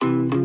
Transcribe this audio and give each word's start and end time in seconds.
Thank 0.00 0.34
you. 0.34 0.39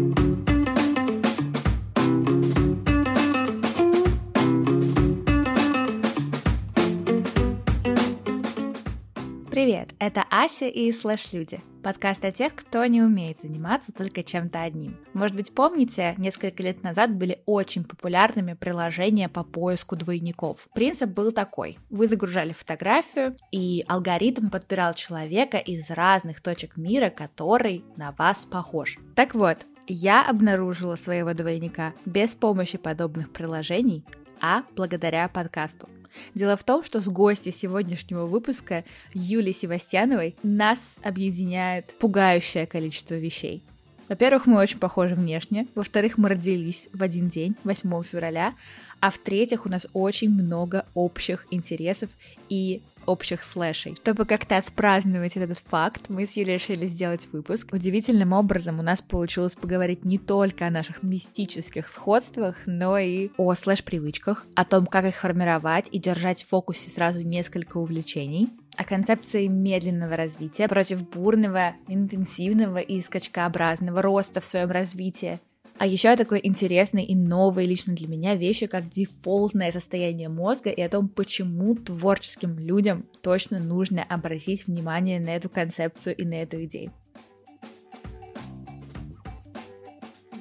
Привет, 9.55 9.91
это 9.99 10.25
Ася 10.29 10.67
и 10.67 10.91
Слэш 10.91 11.31
Люди, 11.31 11.61
подкаст 11.81 12.25
о 12.25 12.33
тех, 12.33 12.53
кто 12.53 12.85
не 12.87 13.01
умеет 13.01 13.39
заниматься 13.39 13.93
только 13.93 14.21
чем-то 14.21 14.61
одним. 14.61 14.97
Может 15.13 15.33
быть, 15.33 15.55
помните, 15.55 16.13
несколько 16.17 16.61
лет 16.61 16.83
назад 16.83 17.15
были 17.15 17.41
очень 17.45 17.85
популярными 17.85 18.51
приложения 18.51 19.29
по 19.29 19.45
поиску 19.45 19.95
двойников. 19.95 20.67
Принцип 20.73 21.11
был 21.11 21.31
такой. 21.31 21.77
Вы 21.89 22.09
загружали 22.09 22.51
фотографию, 22.51 23.37
и 23.53 23.85
алгоритм 23.87 24.49
подбирал 24.49 24.93
человека 24.93 25.57
из 25.57 25.89
разных 25.89 26.41
точек 26.41 26.75
мира, 26.75 27.09
который 27.09 27.85
на 27.95 28.11
вас 28.11 28.43
похож. 28.43 28.97
Так 29.15 29.35
вот, 29.35 29.59
я 29.87 30.29
обнаружила 30.29 30.97
своего 30.97 31.33
двойника 31.33 31.93
без 32.05 32.31
помощи 32.31 32.77
подобных 32.77 33.31
приложений, 33.31 34.03
а 34.41 34.63
благодаря 34.75 35.29
подкасту. 35.29 35.87
Дело 36.33 36.57
в 36.57 36.63
том, 36.63 36.83
что 36.83 37.01
с 37.01 37.07
гостей 37.07 37.51
сегодняшнего 37.51 38.25
выпуска 38.25 38.83
Юлией 39.13 39.55
Севастьяновой 39.55 40.35
нас 40.43 40.79
объединяет 41.03 41.93
пугающее 41.99 42.65
количество 42.65 43.15
вещей. 43.15 43.63
Во-первых, 44.07 44.45
мы 44.45 44.59
очень 44.59 44.79
похожи 44.79 45.15
внешне. 45.15 45.67
Во-вторых, 45.73 46.17
мы 46.17 46.29
родились 46.29 46.89
в 46.93 47.01
один 47.01 47.27
день, 47.27 47.55
8 47.63 48.03
февраля. 48.03 48.53
А 48.99 49.09
в-третьих, 49.09 49.65
у 49.65 49.69
нас 49.69 49.87
очень 49.93 50.29
много 50.29 50.85
общих 50.93 51.45
интересов 51.51 52.09
и 52.49 52.81
общих 53.05 53.43
слэшей. 53.43 53.95
Чтобы 53.95 54.25
как-то 54.25 54.57
отпраздновать 54.57 55.37
этот 55.37 55.59
факт, 55.59 56.09
мы 56.09 56.25
с 56.25 56.35
Юлей 56.35 56.55
решили 56.55 56.87
сделать 56.87 57.27
выпуск. 57.31 57.73
Удивительным 57.73 58.33
образом 58.33 58.79
у 58.79 58.83
нас 58.83 59.01
получилось 59.01 59.55
поговорить 59.55 60.05
не 60.05 60.17
только 60.17 60.67
о 60.67 60.69
наших 60.69 61.03
мистических 61.03 61.87
сходствах, 61.87 62.55
но 62.65 62.97
и 62.97 63.29
о 63.37 63.53
слэш-привычках, 63.53 64.45
о 64.55 64.65
том, 64.65 64.85
как 64.85 65.05
их 65.05 65.15
формировать 65.15 65.87
и 65.91 65.99
держать 65.99 66.43
в 66.43 66.49
фокусе 66.49 66.89
сразу 66.89 67.21
несколько 67.21 67.77
увлечений, 67.77 68.49
о 68.77 68.83
концепции 68.83 69.47
медленного 69.47 70.15
развития 70.15 70.67
против 70.67 71.07
бурного, 71.09 71.73
интенсивного 71.87 72.77
и 72.77 73.01
скачкообразного 73.01 74.01
роста 74.01 74.41
в 74.41 74.45
своем 74.45 74.71
развитии, 74.71 75.39
а 75.77 75.85
еще 75.87 76.15
такой 76.15 76.39
интересный 76.41 77.03
и 77.03 77.15
новый 77.15 77.65
лично 77.65 77.93
для 77.93 78.07
меня 78.07 78.35
вещи, 78.35 78.65
как 78.65 78.87
дефолтное 78.87 79.71
состояние 79.71 80.29
мозга 80.29 80.69
и 80.69 80.81
о 80.81 80.87
том, 80.87 81.09
почему 81.09 81.75
творческим 81.75 82.57
людям 82.57 83.05
точно 83.21 83.59
нужно 83.59 84.01
обратить 84.03 84.67
внимание 84.67 85.19
на 85.19 85.35
эту 85.35 85.49
концепцию 85.49 86.15
и 86.15 86.23
на 86.23 86.35
эту 86.35 86.63
идею. 86.63 86.93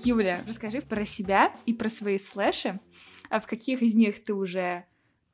Юля, 0.04 0.40
расскажи 0.46 0.82
про 0.82 1.04
себя 1.04 1.52
и 1.66 1.72
про 1.72 1.88
свои 1.88 2.18
слэши, 2.18 2.78
а 3.28 3.40
в 3.40 3.46
каких 3.46 3.82
из 3.82 3.94
них 3.94 4.22
ты 4.22 4.34
уже 4.34 4.84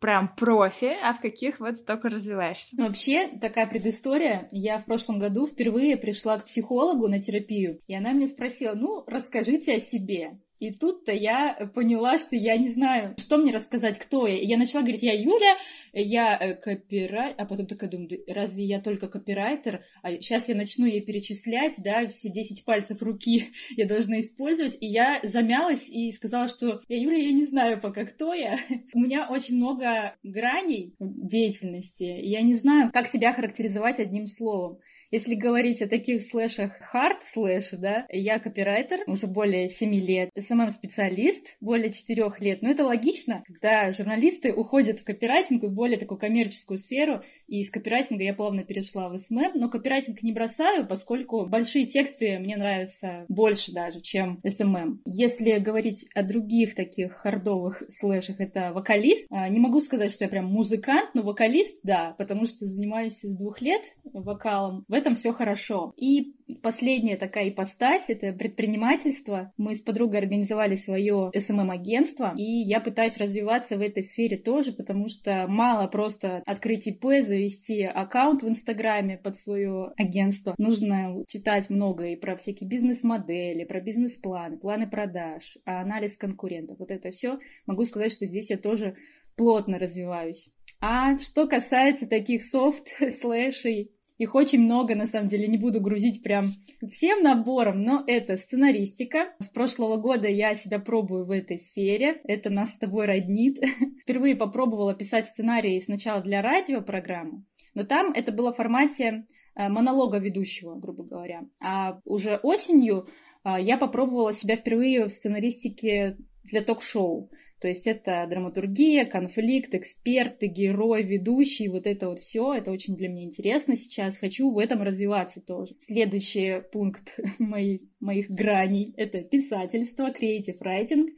прям 0.00 0.34
профи, 0.34 0.96
а 1.02 1.12
в 1.12 1.20
каких 1.20 1.60
вот 1.60 1.84
только 1.86 2.08
развиваешься? 2.08 2.74
Вообще, 2.76 3.28
такая 3.40 3.66
предыстория. 3.66 4.48
Я 4.50 4.78
в 4.78 4.86
прошлом 4.86 5.18
году 5.18 5.46
впервые 5.46 5.96
пришла 5.96 6.38
к 6.38 6.46
психологу 6.46 7.06
на 7.08 7.20
терапию, 7.20 7.80
и 7.86 7.94
она 7.94 8.12
мне 8.12 8.26
спросила, 8.26 8.74
ну, 8.74 9.04
расскажите 9.06 9.74
о 9.74 9.80
себе. 9.80 10.38
И 10.60 10.70
тут-то 10.72 11.10
я 11.10 11.70
поняла, 11.74 12.18
что 12.18 12.36
я 12.36 12.56
не 12.58 12.68
знаю, 12.68 13.14
что 13.18 13.38
мне 13.38 13.50
рассказать, 13.50 13.98
кто 13.98 14.26
я. 14.26 14.36
Я 14.36 14.58
начала 14.58 14.82
говорить, 14.82 15.02
я 15.02 15.14
Юля, 15.14 15.56
я 15.94 16.36
э, 16.38 16.54
копирайтер, 16.54 17.34
а 17.38 17.46
потом 17.46 17.66
такая 17.66 17.88
думаю, 17.88 18.22
разве 18.28 18.64
я 18.64 18.78
только 18.80 19.08
копирайтер? 19.08 19.82
А 20.02 20.12
сейчас 20.12 20.50
я 20.50 20.54
начну 20.54 20.84
ей 20.84 21.00
перечислять, 21.00 21.76
да, 21.78 22.06
все 22.08 22.28
10 22.28 22.66
пальцев 22.66 23.02
руки 23.02 23.46
я 23.76 23.86
должна 23.86 24.20
использовать. 24.20 24.76
И 24.80 24.86
я 24.86 25.20
замялась 25.22 25.88
и 25.88 26.10
сказала, 26.12 26.46
что 26.46 26.82
я 26.88 27.00
Юля, 27.00 27.16
я 27.16 27.32
не 27.32 27.44
знаю 27.44 27.80
пока, 27.80 28.04
кто 28.04 28.34
я. 28.34 28.58
У 28.92 29.00
меня 29.00 29.28
очень 29.30 29.56
много 29.56 30.14
граней 30.22 30.94
деятельности, 30.98 32.04
и 32.04 32.28
я 32.28 32.42
не 32.42 32.52
знаю, 32.52 32.90
как 32.92 33.08
себя 33.08 33.32
характеризовать 33.32 33.98
одним 33.98 34.26
словом. 34.26 34.78
Если 35.10 35.34
говорить 35.34 35.82
о 35.82 35.88
таких 35.88 36.22
слэшах 36.22 36.72
hard 36.94 37.18
слэш, 37.22 37.70
да, 37.72 38.06
я 38.10 38.38
копирайтер 38.38 39.00
уже 39.08 39.26
более 39.26 39.68
7 39.68 39.92
лет, 39.94 40.30
SMM-специалист 40.38 41.56
более 41.60 41.92
4 41.92 42.32
лет. 42.38 42.62
Но 42.62 42.70
это 42.70 42.84
логично, 42.84 43.42
когда 43.46 43.92
журналисты 43.92 44.52
уходят 44.52 45.00
в 45.00 45.04
копирайтинг 45.04 45.64
и 45.64 45.68
более 45.68 45.98
такую 45.98 46.18
коммерческую 46.18 46.78
сферу, 46.78 47.22
и 47.48 47.60
из 47.60 47.70
копирайтинга 47.70 48.22
я 48.22 48.34
плавно 48.34 48.62
перешла 48.62 49.08
в 49.08 49.14
SMM, 49.14 49.52
но 49.54 49.68
копирайтинг 49.68 50.22
не 50.22 50.32
бросаю, 50.32 50.86
поскольку 50.86 51.44
большие 51.46 51.86
тексты 51.86 52.38
мне 52.38 52.56
нравятся 52.56 53.24
больше 53.28 53.72
даже, 53.72 54.00
чем 54.00 54.40
SMM. 54.46 54.98
Если 55.04 55.58
говорить 55.58 56.06
о 56.14 56.22
других 56.22 56.76
таких 56.76 57.14
хардовых 57.14 57.82
слэшах, 57.88 58.40
это 58.40 58.72
вокалист. 58.72 59.26
А, 59.32 59.48
не 59.48 59.58
могу 59.58 59.80
сказать, 59.80 60.12
что 60.12 60.24
я 60.24 60.30
прям 60.30 60.46
музыкант, 60.46 61.10
но 61.14 61.22
вокалист, 61.22 61.80
да, 61.82 62.14
потому 62.16 62.46
что 62.46 62.66
занимаюсь 62.66 63.18
с 63.20 63.36
двух 63.36 63.60
лет 63.60 63.82
вокалом. 64.04 64.84
В 64.86 64.99
этом 65.00 65.14
все 65.14 65.32
хорошо. 65.32 65.92
И 65.96 66.34
последняя 66.62 67.16
такая 67.16 67.48
ипостась— 67.48 68.06
это 68.08 68.32
предпринимательство. 68.32 69.52
Мы 69.56 69.74
с 69.74 69.80
подругой 69.80 70.20
организовали 70.20 70.76
свое 70.76 71.30
SMM-агентство, 71.34 72.34
и 72.36 72.42
я 72.42 72.80
пытаюсь 72.80 73.16
развиваться 73.16 73.76
в 73.76 73.80
этой 73.80 74.02
сфере 74.02 74.36
тоже, 74.36 74.72
потому 74.72 75.08
что 75.08 75.46
мало 75.48 75.86
просто 75.88 76.42
открыть 76.46 76.86
ИП, 76.86 77.04
завести 77.20 77.82
аккаунт 77.82 78.42
в 78.42 78.48
Инстаграме 78.48 79.16
под 79.16 79.36
свое 79.36 79.92
агентство. 79.96 80.54
Нужно 80.58 81.24
читать 81.26 81.70
много 81.70 82.08
и 82.08 82.16
про 82.16 82.36
всякие 82.36 82.68
бизнес-модели, 82.68 83.64
про 83.64 83.80
бизнес-планы, 83.80 84.58
планы 84.58 84.88
продаж, 84.88 85.56
анализ 85.64 86.16
конкурентов. 86.16 86.78
Вот 86.78 86.90
это 86.90 87.10
все. 87.10 87.38
Могу 87.66 87.84
сказать, 87.84 88.12
что 88.12 88.26
здесь 88.26 88.50
я 88.50 88.58
тоже 88.58 88.96
плотно 89.36 89.78
развиваюсь. 89.78 90.50
А 90.80 91.18
что 91.18 91.46
касается 91.46 92.06
таких 92.06 92.42
софт-слэшей, 92.42 93.92
их 94.20 94.34
очень 94.34 94.60
много, 94.60 94.94
на 94.94 95.06
самом 95.06 95.28
деле, 95.28 95.48
не 95.48 95.56
буду 95.56 95.80
грузить 95.80 96.22
прям 96.22 96.48
всем 96.90 97.22
набором, 97.22 97.82
но 97.82 98.04
это 98.06 98.36
сценаристика. 98.36 99.32
С 99.38 99.48
прошлого 99.48 99.96
года 99.96 100.28
я 100.28 100.52
себя 100.52 100.78
пробую 100.78 101.24
в 101.24 101.30
этой 101.30 101.56
сфере, 101.56 102.20
это 102.24 102.50
нас 102.50 102.74
с 102.74 102.78
тобой 102.78 103.06
роднит. 103.06 103.56
Впервые 104.02 104.36
попробовала 104.36 104.94
писать 104.94 105.26
сценарии 105.26 105.80
сначала 105.80 106.20
для 106.20 106.42
радиопрограммы, 106.42 107.46
но 107.74 107.84
там 107.84 108.12
это 108.12 108.30
было 108.30 108.52
в 108.52 108.56
формате 108.56 109.24
э, 109.56 109.68
монолога 109.70 110.18
ведущего, 110.18 110.74
грубо 110.74 111.02
говоря. 111.02 111.40
А 111.58 112.00
уже 112.04 112.36
осенью 112.42 113.08
э, 113.42 113.54
я 113.58 113.78
попробовала 113.78 114.34
себя 114.34 114.56
впервые 114.56 115.06
в 115.06 115.12
сценаристике 115.12 116.18
для 116.44 116.62
ток-шоу. 116.62 117.30
То 117.60 117.68
есть 117.68 117.86
это 117.86 118.26
драматургия, 118.28 119.04
конфликт, 119.04 119.74
эксперты, 119.74 120.46
герой, 120.46 121.02
ведущий, 121.02 121.68
вот 121.68 121.86
это 121.86 122.08
вот 122.08 122.20
все, 122.20 122.54
это 122.54 122.72
очень 122.72 122.96
для 122.96 123.08
меня 123.08 123.24
интересно 123.24 123.76
сейчас. 123.76 124.16
Хочу 124.16 124.50
в 124.50 124.58
этом 124.58 124.80
развиваться 124.82 125.42
тоже. 125.42 125.74
Следующий 125.78 126.62
пункт 126.72 127.20
моих, 127.38 127.82
моих 128.00 128.30
граней— 128.30 128.94
это 128.96 129.20
писательство, 129.20 130.10
креатив 130.10 130.60
райтинг. 130.62 131.10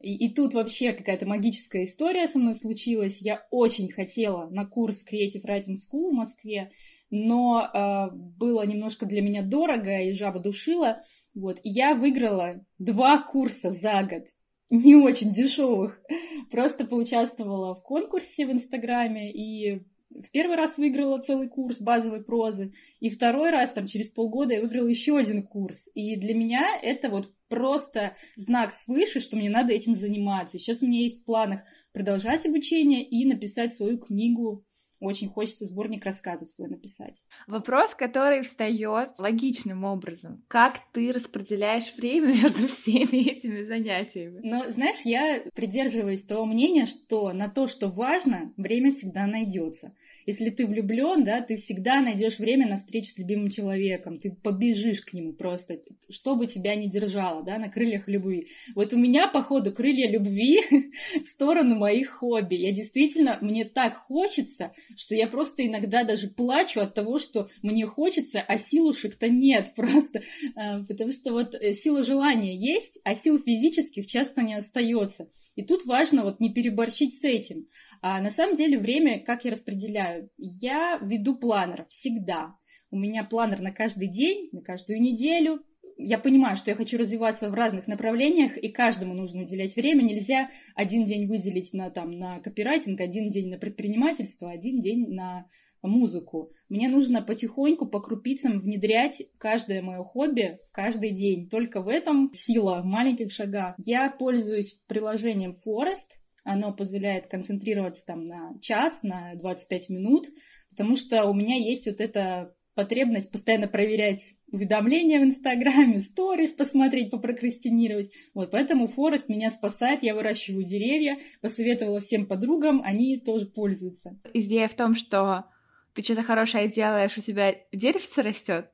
И, 0.00 0.26
и 0.26 0.34
тут 0.34 0.54
вообще 0.54 0.94
какая-то 0.94 1.26
магическая 1.26 1.84
история 1.84 2.26
со 2.26 2.38
мной 2.38 2.54
случилась. 2.54 3.20
Я 3.20 3.46
очень 3.50 3.90
хотела 3.90 4.48
на 4.48 4.64
курс 4.64 5.04
Creative 5.06 5.44
Writing 5.44 5.74
School 5.74 6.10
в 6.10 6.14
Москве, 6.14 6.72
но 7.10 7.62
э, 7.62 8.14
было 8.14 8.62
немножко 8.62 9.04
для 9.04 9.20
меня 9.20 9.42
дорого, 9.42 10.00
и 10.00 10.14
жаба 10.14 10.40
душила. 10.40 11.02
Вот, 11.34 11.60
и 11.62 11.68
я 11.68 11.94
выиграла 11.94 12.64
два 12.78 13.18
курса 13.22 13.70
за 13.70 14.02
год 14.02 14.24
не 14.72 14.96
очень 14.96 15.32
дешевых. 15.32 16.00
Просто 16.50 16.84
поучаствовала 16.84 17.74
в 17.74 17.82
конкурсе 17.82 18.46
в 18.46 18.52
Инстаграме 18.52 19.30
и 19.30 19.82
в 20.10 20.30
первый 20.30 20.56
раз 20.56 20.78
выиграла 20.78 21.18
целый 21.18 21.48
курс 21.48 21.80
базовой 21.80 22.22
прозы, 22.22 22.72
и 23.00 23.08
второй 23.08 23.50
раз, 23.50 23.72
там, 23.72 23.86
через 23.86 24.10
полгода 24.10 24.54
я 24.54 24.60
выиграла 24.60 24.88
еще 24.88 25.16
один 25.16 25.42
курс. 25.42 25.88
И 25.94 26.16
для 26.16 26.34
меня 26.34 26.78
это 26.82 27.08
вот 27.08 27.32
просто 27.48 28.16
знак 28.36 28.72
свыше, 28.72 29.20
что 29.20 29.36
мне 29.36 29.50
надо 29.50 29.72
этим 29.72 29.94
заниматься. 29.94 30.58
Сейчас 30.58 30.82
у 30.82 30.86
меня 30.86 31.00
есть 31.00 31.22
в 31.22 31.24
планах 31.24 31.60
продолжать 31.92 32.46
обучение 32.46 33.04
и 33.04 33.24
написать 33.26 33.74
свою 33.74 33.98
книгу 33.98 34.64
очень 35.02 35.28
хочется 35.28 35.66
сборник 35.66 36.04
рассказов 36.04 36.48
свой 36.48 36.68
написать. 36.68 37.22
Вопрос, 37.46 37.94
который 37.94 38.42
встает 38.42 39.18
логичным 39.18 39.84
образом. 39.84 40.44
Как 40.48 40.80
ты 40.92 41.12
распределяешь 41.12 41.94
время 41.96 42.28
между 42.42 42.68
всеми 42.68 43.28
этими 43.28 43.62
занятиями? 43.62 44.40
Но, 44.44 44.70
знаешь, 44.70 45.04
я 45.04 45.42
придерживаюсь 45.54 46.24
того 46.24 46.46
мнения, 46.46 46.86
что 46.86 47.32
на 47.32 47.48
то, 47.48 47.66
что 47.66 47.88
важно, 47.88 48.52
время 48.56 48.90
всегда 48.90 49.26
найдется. 49.26 49.94
Если 50.26 50.50
ты 50.50 50.66
влюблен, 50.66 51.24
да, 51.24 51.40
ты 51.40 51.56
всегда 51.56 52.00
найдешь 52.00 52.38
время 52.38 52.68
на 52.68 52.76
встречу 52.76 53.10
с 53.10 53.18
любимым 53.18 53.50
человеком, 53.50 54.18
ты 54.18 54.30
побежишь 54.30 55.02
к 55.02 55.12
нему 55.12 55.32
просто, 55.32 55.80
что 56.08 56.36
бы 56.36 56.46
тебя 56.46 56.74
ни 56.74 56.86
держало, 56.86 57.42
да, 57.42 57.58
на 57.58 57.68
крыльях 57.68 58.08
любви. 58.08 58.48
Вот 58.74 58.92
у 58.92 58.98
меня, 58.98 59.28
походу, 59.28 59.72
крылья 59.72 60.08
любви 60.10 60.60
в 61.24 61.26
сторону 61.26 61.76
моих 61.76 62.10
хобби. 62.10 62.54
Я 62.54 62.72
действительно, 62.72 63.38
мне 63.40 63.64
так 63.64 63.96
хочется 63.96 64.72
что 64.96 65.14
я 65.14 65.26
просто 65.26 65.66
иногда 65.66 66.04
даже 66.04 66.28
плачу 66.28 66.80
от 66.80 66.94
того, 66.94 67.18
что 67.18 67.48
мне 67.62 67.86
хочется, 67.86 68.40
а 68.40 68.58
силушек-то 68.58 69.28
нет 69.28 69.72
просто. 69.76 70.22
А, 70.54 70.82
потому 70.84 71.12
что 71.12 71.32
вот 71.32 71.54
э, 71.54 71.72
сила 71.74 72.02
желания 72.02 72.56
есть, 72.56 73.00
а 73.04 73.14
сил 73.14 73.38
физических 73.38 74.06
часто 74.06 74.42
не 74.42 74.54
остается. 74.54 75.28
И 75.54 75.62
тут 75.62 75.84
важно 75.84 76.22
вот 76.22 76.40
не 76.40 76.52
переборщить 76.52 77.18
с 77.18 77.24
этим. 77.24 77.66
А 78.00 78.20
на 78.20 78.30
самом 78.30 78.54
деле 78.54 78.78
время, 78.78 79.20
как 79.20 79.44
я 79.44 79.50
распределяю? 79.50 80.30
Я 80.38 80.98
веду 81.02 81.36
планер 81.36 81.86
всегда. 81.88 82.56
У 82.90 82.96
меня 82.96 83.24
планер 83.24 83.60
на 83.60 83.72
каждый 83.72 84.08
день, 84.08 84.48
на 84.52 84.62
каждую 84.62 85.00
неделю, 85.00 85.62
я 86.04 86.18
понимаю, 86.18 86.56
что 86.56 86.70
я 86.70 86.76
хочу 86.76 86.98
развиваться 86.98 87.48
в 87.48 87.54
разных 87.54 87.86
направлениях, 87.86 88.56
и 88.56 88.68
каждому 88.68 89.14
нужно 89.14 89.42
уделять 89.42 89.76
время. 89.76 90.02
Нельзя 90.02 90.50
один 90.74 91.04
день 91.04 91.26
выделить 91.26 91.72
на, 91.72 91.90
там, 91.90 92.18
на 92.18 92.40
копирайтинг, 92.40 93.00
один 93.00 93.30
день 93.30 93.50
на 93.50 93.58
предпринимательство, 93.58 94.50
один 94.50 94.80
день 94.80 95.08
на 95.08 95.46
музыку. 95.82 96.52
Мне 96.68 96.88
нужно 96.88 97.22
потихоньку, 97.22 97.86
по 97.86 98.00
крупицам 98.00 98.60
внедрять 98.60 99.22
каждое 99.38 99.82
мое 99.82 100.02
хобби 100.02 100.58
каждый 100.72 101.10
день. 101.10 101.48
Только 101.48 101.80
в 101.80 101.88
этом 101.88 102.30
сила 102.32 102.80
в 102.80 102.84
маленьких 102.84 103.32
шагах. 103.32 103.74
Я 103.78 104.10
пользуюсь 104.10 104.80
приложением 104.86 105.52
Forest. 105.52 106.20
Оно 106.44 106.72
позволяет 106.72 107.28
концентрироваться 107.28 108.04
там 108.06 108.26
на 108.26 108.58
час, 108.60 109.02
на 109.02 109.34
25 109.36 109.90
минут, 109.90 110.28
потому 110.70 110.96
что 110.96 111.24
у 111.26 111.34
меня 111.34 111.56
есть 111.56 111.86
вот 111.86 112.00
это 112.00 112.54
потребность 112.74 113.30
постоянно 113.30 113.68
проверять 113.68 114.30
уведомления 114.50 115.20
в 115.20 115.24
Инстаграме, 115.24 116.00
сторис 116.00 116.52
посмотреть, 116.52 117.10
попрокрастинировать. 117.10 118.10
Вот, 118.34 118.50
поэтому 118.50 118.86
Форест 118.86 119.28
меня 119.28 119.50
спасает, 119.50 120.02
я 120.02 120.14
выращиваю 120.14 120.64
деревья, 120.64 121.18
посоветовала 121.40 122.00
всем 122.00 122.26
подругам, 122.26 122.82
они 122.82 123.18
тоже 123.18 123.46
пользуются. 123.46 124.18
Идея 124.34 124.68
в 124.68 124.74
том, 124.74 124.94
что 124.94 125.46
ты 125.94 126.02
что-то 126.02 126.22
хорошее 126.22 126.68
делаешь, 126.68 127.16
у 127.16 127.20
тебя 127.20 127.56
деревце 127.72 128.22
растет? 128.22 128.70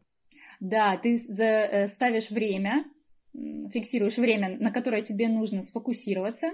Да, 0.60 0.96
ты 0.96 1.16
э, 1.16 1.86
ставишь 1.86 2.30
время, 2.30 2.84
фиксируешь 3.72 4.18
время, 4.18 4.56
на 4.58 4.72
которое 4.72 5.02
тебе 5.02 5.28
нужно 5.28 5.62
сфокусироваться, 5.62 6.52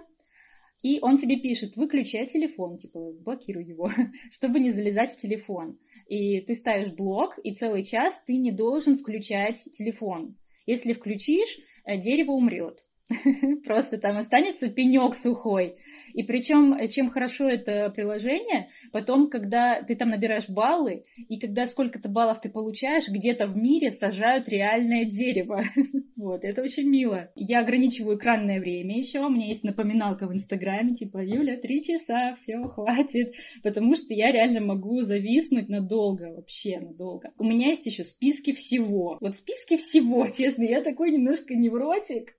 и 0.82 0.99
он 1.00 1.16
тебе 1.16 1.37
пишет, 1.37 1.76
выключай 1.76 2.26
телефон, 2.26 2.76
типа, 2.76 3.12
блокируй 3.12 3.64
его, 3.64 3.90
чтобы 4.31 4.61
не 4.61 4.70
залезать 4.70 5.12
в 5.12 5.16
телефон. 5.16 5.78
И 6.06 6.40
ты 6.43 6.55
ставишь 6.55 6.93
блок, 6.93 7.38
и 7.43 7.55
целый 7.55 7.84
час 7.84 8.22
ты 8.26 8.37
не 8.37 8.52
должен 8.52 8.99
включать 8.99 9.64
телефон. 9.72 10.37
Если 10.66 10.93
включишь, 10.93 11.58
э, 11.84 11.96
дерево 11.96 12.32
умрет. 12.32 12.84
Просто 13.64 13.98
там 13.98 14.16
останется 14.16 14.68
пенек 14.68 15.14
сухой. 15.14 15.76
И 16.14 16.22
причем, 16.22 16.74
э, 16.74 16.88
чем 16.88 17.10
хорошо 17.10 17.48
это 17.48 17.90
приложение, 17.90 18.68
потом, 18.92 19.28
когда 19.28 19.82
ты 19.82 19.96
там 19.96 20.08
набираешь 20.08 20.48
баллы, 20.48 21.04
и 21.28 21.38
когда 21.38 21.66
сколько-то 21.66 22.08
баллов 22.08 22.40
ты 22.40 22.48
получаешь, 22.48 23.08
где-то 23.08 23.46
в 23.48 23.56
мире 23.56 23.90
сажают 23.90 24.48
реальное 24.48 25.04
дерево. 25.04 25.64
вот, 26.16 26.44
это 26.44 26.62
очень 26.62 26.88
мило. 26.88 27.30
Я 27.34 27.60
ограничиваю 27.60 28.16
экранное 28.16 28.60
время 28.60 28.96
еще. 28.96 29.20
У 29.20 29.28
меня 29.28 29.48
есть 29.48 29.64
напоминалка 29.64 30.26
в 30.28 30.32
Инстаграме, 30.32 30.94
типа, 30.94 31.18
Юля, 31.18 31.56
три 31.56 31.82
часа, 31.82 32.34
все, 32.34 32.62
хватит. 32.68 33.34
Потому 33.62 33.96
что 33.96 34.14
я 34.14 34.30
реально 34.30 34.60
могу 34.60 35.02
зависнуть 35.02 35.68
надолго, 35.68 36.32
вообще 36.32 36.78
надолго. 36.78 37.32
У 37.38 37.44
меня 37.44 37.68
есть 37.68 37.86
еще 37.86 38.04
списки 38.04 38.52
всего. 38.52 39.18
Вот 39.20 39.36
списки 39.36 39.76
всего, 39.76 40.26
честно, 40.34 40.62
я 40.62 40.80
такой 40.80 41.10
немножко 41.10 41.54
невротик. 41.54 42.36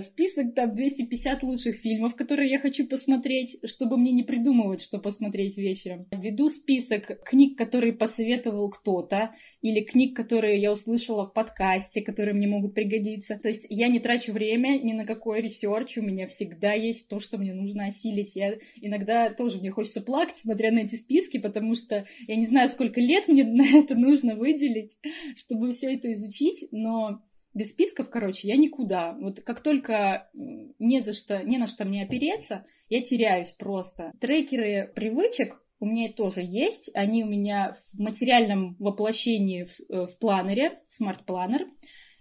Список 0.00 0.54
там 0.54 0.74
250 0.74 1.42
лучших 1.42 1.76
фильмов, 1.76 2.14
которые 2.14 2.50
я 2.50 2.58
хочу 2.58 2.86
посмотреть, 2.86 3.58
чтобы 3.64 3.96
мне 3.96 4.12
не 4.12 4.22
придумывать, 4.22 4.82
что 4.82 4.98
посмотреть 4.98 5.56
вечером. 5.56 6.06
Веду 6.12 6.48
список 6.48 7.22
книг, 7.24 7.56
которые 7.58 7.92
посоветовал 7.92 8.70
кто-то, 8.70 9.34
или 9.64 9.80
книг, 9.80 10.14
которые 10.14 10.60
я 10.60 10.70
услышала 10.72 11.24
в 11.24 11.32
подкасте, 11.32 12.02
которые 12.02 12.34
мне 12.34 12.46
могут 12.46 12.74
пригодиться. 12.74 13.38
То 13.38 13.48
есть 13.48 13.66
я 13.70 13.88
не 13.88 13.98
трачу 13.98 14.32
время 14.32 14.78
ни 14.78 14.92
на 14.92 15.06
какой 15.06 15.40
research, 15.40 15.96
у 15.96 16.02
меня 16.02 16.26
всегда 16.26 16.74
есть 16.74 17.08
то, 17.08 17.18
что 17.18 17.38
мне 17.38 17.54
нужно 17.54 17.86
осилить. 17.86 18.36
Я 18.36 18.58
иногда 18.82 19.30
тоже 19.30 19.60
мне 19.60 19.70
хочется 19.70 20.02
плакать, 20.02 20.36
смотря 20.36 20.70
на 20.70 20.80
эти 20.80 20.96
списки, 20.96 21.38
потому 21.38 21.74
что 21.74 22.04
я 22.26 22.36
не 22.36 22.44
знаю, 22.44 22.68
сколько 22.68 23.00
лет 23.00 23.26
мне 23.26 23.42
на 23.44 23.64
это 23.66 23.94
нужно 23.94 24.36
выделить, 24.36 24.98
чтобы 25.34 25.72
все 25.72 25.94
это 25.94 26.12
изучить, 26.12 26.68
но 26.70 27.22
без 27.54 27.70
списков, 27.70 28.10
короче, 28.10 28.48
я 28.48 28.56
никуда. 28.56 29.16
Вот 29.20 29.40
как 29.40 29.60
только 29.60 30.28
не 30.32 31.00
за 31.00 31.12
что, 31.12 31.42
не 31.42 31.56
на 31.56 31.66
что 31.66 31.84
мне 31.84 32.02
опереться, 32.02 32.66
я 32.88 33.00
теряюсь 33.00 33.52
просто. 33.52 34.12
Трекеры 34.20 34.92
привычек 34.94 35.60
у 35.78 35.86
меня 35.86 36.12
тоже 36.12 36.42
есть. 36.42 36.90
Они 36.94 37.22
у 37.22 37.26
меня 37.26 37.78
в 37.92 38.00
материальном 38.00 38.76
воплощении 38.78 39.64
в, 39.64 39.70
э, 39.90 40.06
в 40.06 40.18
планере, 40.18 40.80
смарт-планер. 40.88 41.66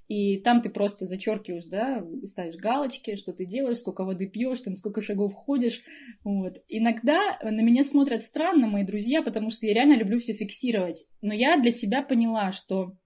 И 0.08 0.38
там 0.42 0.62
ты 0.62 0.70
просто 0.70 1.06
зачеркиваешь, 1.06 1.66
да, 1.66 2.06
ставишь 2.26 2.58
галочки, 2.58 3.16
что 3.16 3.32
ты 3.34 3.46
делаешь, 3.46 3.78
сколько 3.78 4.04
воды 4.04 4.28
пьешь, 4.28 4.62
там 4.62 4.76
сколько 4.76 5.02
шагов 5.02 5.34
ходишь. 5.34 5.82
Вот. 6.24 6.62
Иногда 6.68 7.40
на 7.42 7.62
меня 7.62 7.84
смотрят 7.84 8.22
странно 8.22 8.68
мои 8.68 8.84
друзья, 8.84 9.24
потому 9.24 9.50
что 9.50 9.66
я 9.66 9.74
реально 9.74 9.96
люблю 9.96 10.20
все 10.20 10.34
фиксировать. 10.34 11.06
Но 11.22 11.34
я 11.34 11.58
для 11.58 11.72
себя 11.72 12.04
поняла, 12.04 12.52
что 12.52 12.98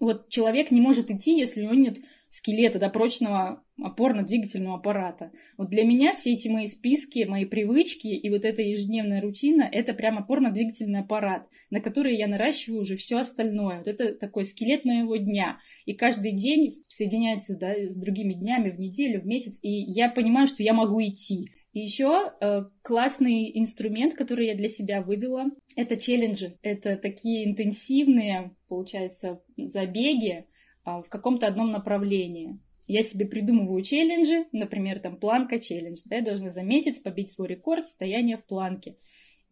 вот 0.00 0.28
человек 0.28 0.70
не 0.70 0.80
может 0.80 1.10
идти, 1.10 1.38
если 1.38 1.60
у 1.60 1.64
него 1.64 1.74
нет 1.74 1.98
скелета, 2.28 2.80
да, 2.80 2.90
прочного 2.90 3.62
опорно-двигательного 3.80 4.76
аппарата. 4.76 5.30
Вот 5.56 5.70
для 5.70 5.84
меня 5.84 6.12
все 6.12 6.32
эти 6.32 6.48
мои 6.48 6.66
списки, 6.66 7.24
мои 7.24 7.44
привычки 7.44 8.08
и 8.08 8.28
вот 8.28 8.44
эта 8.44 8.60
ежедневная 8.62 9.20
рутина— 9.20 9.68
это 9.72 9.94
прям 9.94 10.18
опорно-двигательный 10.18 11.00
аппарат, 11.00 11.48
на 11.70 11.80
который 11.80 12.16
я 12.16 12.26
наращиваю 12.26 12.80
уже 12.80 12.96
все 12.96 13.18
остальное. 13.18 13.78
Вот 13.78 13.86
это 13.86 14.14
такой 14.14 14.44
скелет 14.44 14.84
моего 14.84 15.16
дня. 15.16 15.58
И 15.84 15.94
каждый 15.94 16.32
день 16.32 16.72
соединяется 16.88 17.56
да, 17.56 17.72
с 17.86 17.96
другими 17.96 18.34
днями 18.34 18.70
в 18.70 18.80
неделю, 18.80 19.20
в 19.20 19.26
месяц, 19.26 19.60
и 19.62 19.70
я 19.70 20.08
понимаю, 20.08 20.48
что 20.48 20.62
я 20.64 20.72
могу 20.72 21.00
идти. 21.02 21.50
И 21.74 21.80
еще 21.80 22.32
э, 22.40 22.62
классный 22.82 23.50
инструмент, 23.58 24.14
который 24.14 24.46
я 24.46 24.54
для 24.54 24.68
себя 24.68 25.02
вывела, 25.02 25.46
это 25.74 25.96
челленджи. 25.96 26.56
Это 26.62 26.96
такие 26.96 27.44
интенсивные, 27.44 28.54
получается, 28.68 29.42
забеги 29.56 30.30
э, 30.36 30.44
в 30.84 31.06
каком-то 31.08 31.48
одном 31.48 31.72
направлении. 31.72 32.60
Я 32.86 33.02
себе 33.02 33.26
придумываю 33.26 33.82
челленджи, 33.82 34.46
например, 34.52 35.00
там 35.00 35.16
планка 35.16 35.58
челлендж. 35.58 36.02
Да, 36.04 36.16
я 36.16 36.22
должна 36.22 36.50
за 36.50 36.62
месяц 36.62 37.00
побить 37.00 37.32
свой 37.32 37.48
рекорд 37.48 37.86
стояния 37.86 38.36
в 38.36 38.44
планке. 38.44 38.96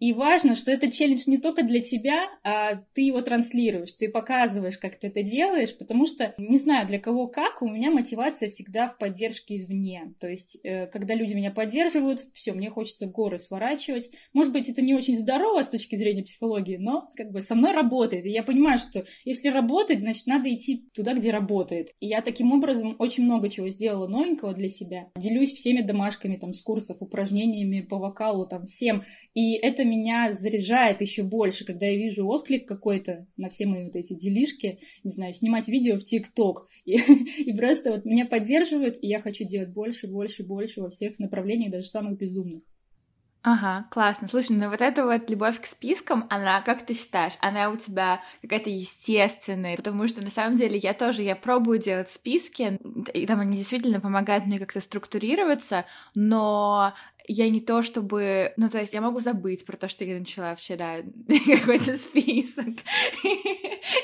И 0.02 0.12
важно, 0.12 0.56
что 0.56 0.72
этот 0.72 0.92
челлендж 0.92 1.22
не 1.28 1.38
только 1.38 1.62
для 1.62 1.80
тебя, 1.80 2.28
а 2.42 2.82
ты 2.92 3.02
его 3.02 3.22
транслируешь, 3.22 3.92
ты 3.92 4.08
показываешь, 4.08 4.76
как 4.76 4.96
ты 4.96 5.06
это 5.06 5.22
делаешь, 5.22 5.78
потому 5.78 6.06
что, 6.06 6.34
не 6.38 6.58
знаю 6.58 6.88
для 6.88 6.98
кого 6.98 7.28
как, 7.28 7.62
у 7.62 7.68
меня 7.68 7.92
мотивация 7.92 8.48
всегда 8.48 8.88
в 8.88 8.98
поддержке 8.98 9.54
извне. 9.54 10.12
То 10.18 10.28
есть, 10.28 10.58
э, 10.64 10.88
когда 10.88 11.14
люди 11.14 11.34
меня 11.34 11.52
поддерживают, 11.52 12.26
все, 12.32 12.52
мне 12.52 12.68
хочется 12.68 13.06
горы 13.06 13.38
сворачивать. 13.38 14.10
Может 14.32 14.52
быть, 14.52 14.68
это 14.68 14.82
не 14.82 14.92
очень 14.92 15.14
здорово 15.14 15.62
с 15.62 15.68
точки 15.68 15.94
зрения 15.94 16.24
психологии, 16.24 16.78
но 16.78 17.08
как 17.14 17.30
бы 17.30 17.40
со 17.40 17.54
мной 17.54 17.70
работает. 17.70 18.26
И 18.26 18.30
я 18.30 18.42
понимаю, 18.42 18.78
что 18.78 19.04
если 19.24 19.50
работает, 19.50 20.00
значит, 20.00 20.26
надо 20.26 20.52
идти 20.52 20.84
туда, 20.94 21.14
где 21.14 21.30
работает. 21.30 21.90
И 22.00 22.08
я 22.08 22.22
таким 22.22 22.50
образом 22.50 22.96
очень 22.98 23.22
много 23.22 23.48
чего 23.48 23.68
сделала 23.68 24.08
новенького 24.08 24.52
для 24.52 24.68
себя. 24.68 25.10
Делюсь 25.16 25.52
всеми 25.52 25.80
домашками 25.80 26.34
там 26.34 26.54
с 26.54 26.60
курсов, 26.60 26.96
упражнениями 26.98 27.82
по 27.82 27.98
вокалу, 27.98 28.48
там 28.48 28.64
всем. 28.64 29.04
И 29.34 29.52
это 29.52 29.84
меня 29.92 30.32
заряжает 30.32 31.00
еще 31.00 31.22
больше, 31.22 31.64
когда 31.64 31.86
я 31.86 31.96
вижу 31.96 32.26
отклик 32.26 32.66
какой-то 32.66 33.26
на 33.36 33.48
все 33.48 33.66
мои 33.66 33.84
вот 33.84 33.96
эти 33.96 34.14
делишки, 34.14 34.78
не 35.04 35.10
знаю, 35.10 35.32
снимать 35.32 35.68
видео 35.68 35.96
в 35.96 36.04
ТикТок. 36.04 36.68
И, 36.84 36.96
и 36.96 37.56
просто 37.56 37.92
вот 37.92 38.04
меня 38.04 38.26
поддерживают, 38.26 38.98
и 39.00 39.06
я 39.06 39.20
хочу 39.20 39.44
делать 39.44 39.68
больше, 39.68 40.08
больше, 40.08 40.42
больше 40.42 40.80
во 40.82 40.90
всех 40.90 41.20
направлениях, 41.20 41.70
даже 41.70 41.86
самых 41.86 42.18
безумных. 42.18 42.62
Ага, 43.44 43.88
классно. 43.90 44.28
Слушай, 44.28 44.56
ну 44.56 44.70
вот 44.70 44.80
эта 44.80 45.04
вот 45.04 45.28
любовь 45.28 45.60
к 45.60 45.66
спискам, 45.66 46.26
она, 46.30 46.60
как 46.62 46.86
ты 46.86 46.94
считаешь, 46.94 47.32
она 47.40 47.70
у 47.70 47.76
тебя 47.76 48.22
какая-то 48.40 48.70
естественная? 48.70 49.76
Потому 49.76 50.06
что 50.06 50.22
на 50.22 50.30
самом 50.30 50.54
деле 50.54 50.78
я 50.78 50.94
тоже, 50.94 51.22
я 51.22 51.34
пробую 51.34 51.80
делать 51.80 52.08
списки, 52.08 52.78
и 53.12 53.26
там 53.26 53.40
они 53.40 53.56
действительно 53.56 54.00
помогают 54.00 54.46
мне 54.46 54.60
как-то 54.60 54.80
структурироваться, 54.80 55.86
но 56.14 56.94
я 57.26 57.48
не 57.50 57.60
то 57.60 57.82
чтобы... 57.82 58.52
Ну, 58.56 58.68
то 58.68 58.78
есть 58.78 58.92
я 58.92 59.00
могу 59.00 59.20
забыть 59.20 59.64
про 59.64 59.76
то, 59.76 59.88
что 59.88 60.04
я 60.04 60.18
начала 60.18 60.54
вчера 60.54 60.98
какой-то 61.46 61.96
список 61.96 62.66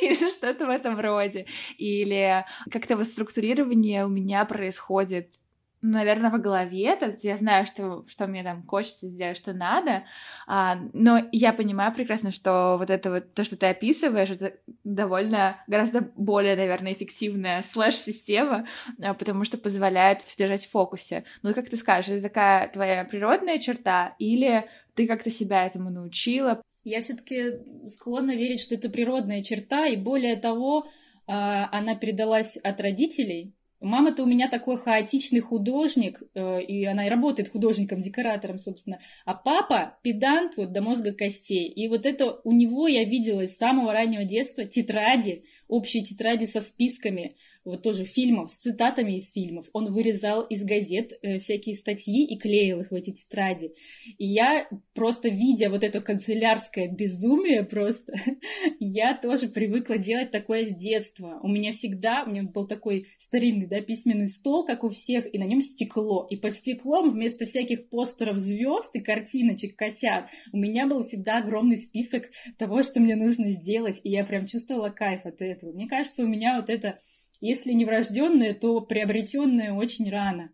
или 0.00 0.30
что-то 0.30 0.66
в 0.66 0.70
этом 0.70 0.98
роде. 0.98 1.46
Или 1.76 2.44
как-то 2.70 2.96
вот 2.96 3.06
структурирование 3.06 4.04
у 4.04 4.08
меня 4.08 4.44
происходит 4.44 5.34
наверное, 5.82 6.30
в 6.30 6.40
голове, 6.40 6.96
то 6.96 7.14
я 7.22 7.36
знаю, 7.36 7.66
что, 7.66 8.04
что 8.08 8.26
мне 8.26 8.42
там 8.42 8.64
хочется 8.66 9.06
сделать, 9.06 9.36
что 9.36 9.52
надо, 9.52 10.04
а, 10.46 10.78
но 10.92 11.28
я 11.32 11.52
понимаю 11.52 11.92
прекрасно, 11.92 12.32
что 12.32 12.76
вот 12.78 12.90
это 12.90 13.10
вот, 13.10 13.34
то, 13.34 13.44
что 13.44 13.56
ты 13.56 13.66
описываешь, 13.66 14.30
это 14.30 14.54
довольно, 14.84 15.62
гораздо 15.66 16.00
более, 16.16 16.56
наверное, 16.56 16.92
эффективная 16.92 17.62
слэш-система, 17.62 18.66
а, 19.02 19.14
потому 19.14 19.44
что 19.44 19.58
позволяет 19.58 20.22
держать 20.36 20.66
в 20.66 20.70
фокусе. 20.70 21.24
Ну, 21.42 21.54
как 21.54 21.68
ты 21.68 21.76
скажешь, 21.76 22.10
это 22.10 22.22
такая 22.22 22.68
твоя 22.68 23.04
природная 23.04 23.58
черта, 23.58 24.14
или 24.18 24.68
ты 24.94 25.06
как-то 25.06 25.30
себя 25.30 25.66
этому 25.66 25.90
научила? 25.90 26.60
Я 26.84 27.02
все-таки 27.02 27.58
склонна 27.86 28.34
верить, 28.34 28.60
что 28.60 28.74
это 28.74 28.88
природная 28.88 29.42
черта, 29.42 29.86
и 29.86 29.96
более 29.96 30.36
того, 30.36 30.88
а, 31.26 31.68
она 31.70 31.94
передалась 31.94 32.56
от 32.56 32.80
родителей, 32.80 33.52
Мама-то 33.80 34.24
у 34.24 34.26
меня 34.26 34.48
такой 34.48 34.76
хаотичный 34.76 35.38
художник, 35.40 36.20
э, 36.34 36.62
и 36.62 36.84
она 36.84 37.06
и 37.06 37.10
работает 37.10 37.50
художником-декоратором, 37.50 38.58
собственно. 38.58 38.98
А 39.24 39.34
папа 39.34 39.98
педант 40.02 40.56
вот 40.56 40.72
до 40.72 40.82
мозга 40.82 41.12
костей. 41.12 41.68
И 41.68 41.86
вот 41.88 42.04
это 42.04 42.40
у 42.42 42.52
него 42.52 42.88
я 42.88 43.04
видела 43.04 43.46
с 43.46 43.56
самого 43.56 43.92
раннего 43.92 44.24
детства 44.24 44.64
тетради, 44.64 45.44
общие 45.68 46.02
тетради 46.02 46.44
со 46.44 46.60
списками 46.60 47.36
вот 47.68 47.82
тоже 47.82 48.04
фильмов, 48.04 48.50
с 48.50 48.56
цитатами 48.56 49.12
из 49.12 49.30
фильмов. 49.30 49.66
Он 49.72 49.92
вырезал 49.92 50.42
из 50.42 50.64
газет 50.64 51.12
э, 51.22 51.38
всякие 51.38 51.74
статьи 51.74 52.24
и 52.24 52.38
клеил 52.38 52.80
их 52.80 52.90
в 52.90 52.94
эти 52.94 53.10
тетради. 53.10 53.72
И 54.16 54.26
я 54.26 54.68
просто, 54.94 55.28
видя 55.28 55.68
вот 55.68 55.84
это 55.84 56.00
канцелярское 56.00 56.88
безумие 56.88 57.64
просто, 57.64 58.14
я 58.80 59.14
тоже 59.14 59.48
привыкла 59.48 59.98
делать 59.98 60.30
такое 60.30 60.64
с 60.64 60.74
детства. 60.74 61.38
У 61.42 61.48
меня 61.48 61.72
всегда, 61.72 62.24
у 62.26 62.30
меня 62.30 62.42
был 62.42 62.66
такой 62.66 63.08
старинный, 63.18 63.66
да, 63.66 63.80
письменный 63.80 64.28
стол, 64.28 64.64
как 64.64 64.82
у 64.84 64.88
всех, 64.88 65.32
и 65.32 65.38
на 65.38 65.44
нем 65.44 65.60
стекло. 65.60 66.26
И 66.30 66.36
под 66.36 66.54
стеклом 66.54 67.10
вместо 67.10 67.44
всяких 67.44 67.88
постеров 67.88 68.38
звезд 68.38 68.94
и 68.96 69.00
картиночек 69.00 69.76
котят 69.76 70.30
у 70.52 70.56
меня 70.56 70.86
был 70.86 71.02
всегда 71.02 71.38
огромный 71.38 71.76
список 71.76 72.30
того, 72.56 72.82
что 72.82 73.00
мне 73.00 73.14
нужно 73.14 73.50
сделать, 73.50 74.00
и 74.04 74.10
я 74.10 74.24
прям 74.24 74.46
чувствовала 74.46 74.88
кайф 74.88 75.26
от 75.26 75.42
этого. 75.42 75.72
Мне 75.72 75.86
кажется, 75.86 76.24
у 76.24 76.26
меня 76.26 76.56
вот 76.56 76.70
это 76.70 76.98
если 77.40 77.72
не 77.72 77.84
врожденное, 77.84 78.54
то 78.54 78.80
приобретенное 78.80 79.72
очень 79.72 80.10
рано. 80.10 80.50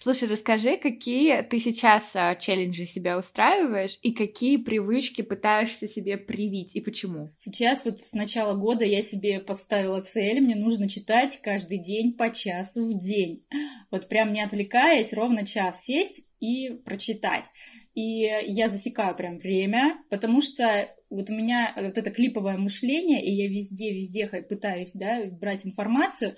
Слушай, 0.00 0.28
расскажи, 0.28 0.76
какие 0.76 1.40
ты 1.40 1.58
сейчас 1.58 2.14
а, 2.14 2.34
челленджи 2.34 2.84
себя 2.84 3.16
устраиваешь 3.16 3.98
и 4.02 4.12
какие 4.12 4.58
привычки 4.58 5.22
пытаешься 5.22 5.88
себе 5.88 6.18
привить 6.18 6.76
и 6.76 6.82
почему? 6.82 7.32
Сейчас 7.38 7.86
вот 7.86 8.02
с 8.02 8.12
начала 8.12 8.54
года 8.54 8.84
я 8.84 9.00
себе 9.00 9.40
поставила 9.40 10.02
цель, 10.02 10.42
мне 10.42 10.56
нужно 10.56 10.90
читать 10.90 11.40
каждый 11.42 11.78
день 11.78 12.12
по 12.12 12.30
часу 12.30 12.86
в 12.86 12.98
день. 12.98 13.46
Вот 13.90 14.08
прям 14.08 14.32
не 14.34 14.42
отвлекаясь, 14.42 15.14
ровно 15.14 15.46
час 15.46 15.84
сесть 15.84 16.26
и 16.38 16.68
прочитать. 16.84 17.46
И 17.94 18.28
я 18.46 18.68
засекаю 18.68 19.16
прям 19.16 19.38
время, 19.38 20.04
потому 20.10 20.42
что 20.42 20.94
вот 21.14 21.30
у 21.30 21.34
меня 21.34 21.72
вот 21.76 21.98
это 21.98 22.10
клиповое 22.10 22.56
мышление, 22.56 23.24
и 23.24 23.30
я 23.32 23.48
везде-везде 23.48 24.26
пытаюсь, 24.48 24.92
да, 24.94 25.24
брать 25.24 25.66
информацию, 25.66 26.36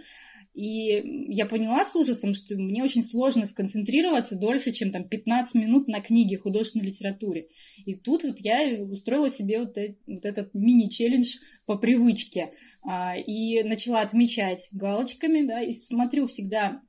и 0.57 1.27
я 1.29 1.45
поняла 1.45 1.85
с 1.85 1.95
ужасом, 1.95 2.33
что 2.33 2.57
мне 2.57 2.83
очень 2.83 3.03
сложно 3.03 3.45
сконцентрироваться 3.45 4.37
дольше, 4.37 4.73
чем 4.73 4.91
там 4.91 5.05
15 5.05 5.55
минут 5.63 5.87
на 5.87 6.01
книге 6.01 6.39
художественной 6.39 6.87
литературе. 6.87 7.49
И 7.85 7.95
тут 7.95 8.25
вот 8.25 8.41
я 8.41 8.83
устроила 8.83 9.29
себе 9.29 9.61
вот, 9.61 9.77
э, 9.77 9.97
вот 10.07 10.25
этот 10.25 10.55
мини-челлендж 10.55 11.37
по 11.67 11.77
привычке. 11.77 12.53
А, 12.89 13.17
и 13.19 13.63
начала 13.65 14.01
отмечать 14.01 14.69
галочками, 14.73 15.47
да, 15.47 15.61
и 15.61 15.73
смотрю 15.73 16.27
всегда 16.27 16.81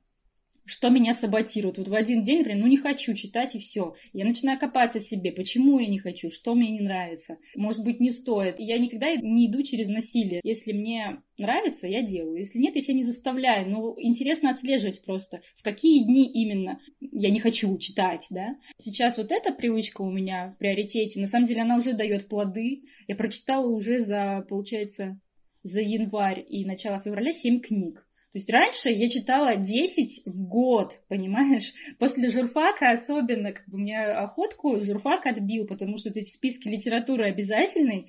что 0.68 0.90
меня 0.90 1.14
саботирует. 1.14 1.78
Вот 1.78 1.88
в 1.88 1.94
один 1.94 2.22
день, 2.22 2.38
например, 2.38 2.60
ну 2.60 2.66
не 2.66 2.76
хочу 2.76 3.14
читать 3.14 3.54
и 3.54 3.58
все. 3.58 3.94
Я 4.12 4.24
начинаю 4.24 4.58
копаться 4.58 4.98
в 4.98 5.02
себе, 5.02 5.32
почему 5.32 5.78
я 5.78 5.86
не 5.86 5.98
хочу, 5.98 6.30
что 6.30 6.54
мне 6.54 6.70
не 6.70 6.80
нравится. 6.80 7.38
Может 7.56 7.84
быть, 7.84 8.00
не 8.00 8.10
стоит. 8.10 8.58
Я 8.58 8.78
никогда 8.78 9.14
не 9.14 9.46
иду 9.46 9.62
через 9.62 9.88
насилие. 9.88 10.40
Если 10.44 10.72
мне 10.72 11.22
нравится, 11.38 11.86
я 11.86 12.02
делаю. 12.02 12.36
Если 12.36 12.58
нет, 12.58 12.76
я 12.76 12.82
себя 12.82 12.94
не 12.94 13.04
заставляю. 13.04 13.70
Но 13.70 13.94
интересно 13.98 14.50
отслеживать 14.50 15.02
просто, 15.04 15.40
в 15.56 15.62
какие 15.62 16.04
дни 16.04 16.30
именно 16.30 16.80
я 17.00 17.30
не 17.30 17.40
хочу 17.40 17.76
читать, 17.78 18.26
да. 18.30 18.56
Сейчас 18.78 19.18
вот 19.18 19.32
эта 19.32 19.52
привычка 19.52 20.02
у 20.02 20.10
меня 20.10 20.50
в 20.50 20.58
приоритете. 20.58 21.20
На 21.20 21.26
самом 21.26 21.46
деле 21.46 21.62
она 21.62 21.76
уже 21.76 21.92
дает 21.92 22.28
плоды. 22.28 22.82
Я 23.06 23.16
прочитала 23.16 23.66
уже 23.66 24.00
за, 24.00 24.44
получается, 24.48 25.20
за 25.62 25.80
январь 25.80 26.44
и 26.48 26.64
начало 26.64 27.00
февраля 27.00 27.32
7 27.32 27.60
книг. 27.60 28.07
То 28.32 28.38
есть 28.38 28.50
раньше 28.50 28.90
я 28.90 29.08
читала 29.08 29.56
10 29.56 30.22
в 30.26 30.46
год, 30.46 31.00
понимаешь? 31.08 31.72
После 31.98 32.28
журфака 32.28 32.90
особенно, 32.90 33.52
как 33.52 33.68
бы 33.68 33.78
мне 33.78 33.98
охотку 34.00 34.78
журфак 34.80 35.26
отбил, 35.26 35.66
потому 35.66 35.96
что 35.96 36.10
эти 36.10 36.28
списки 36.28 36.68
литературы 36.68 37.24
обязательные. 37.24 38.06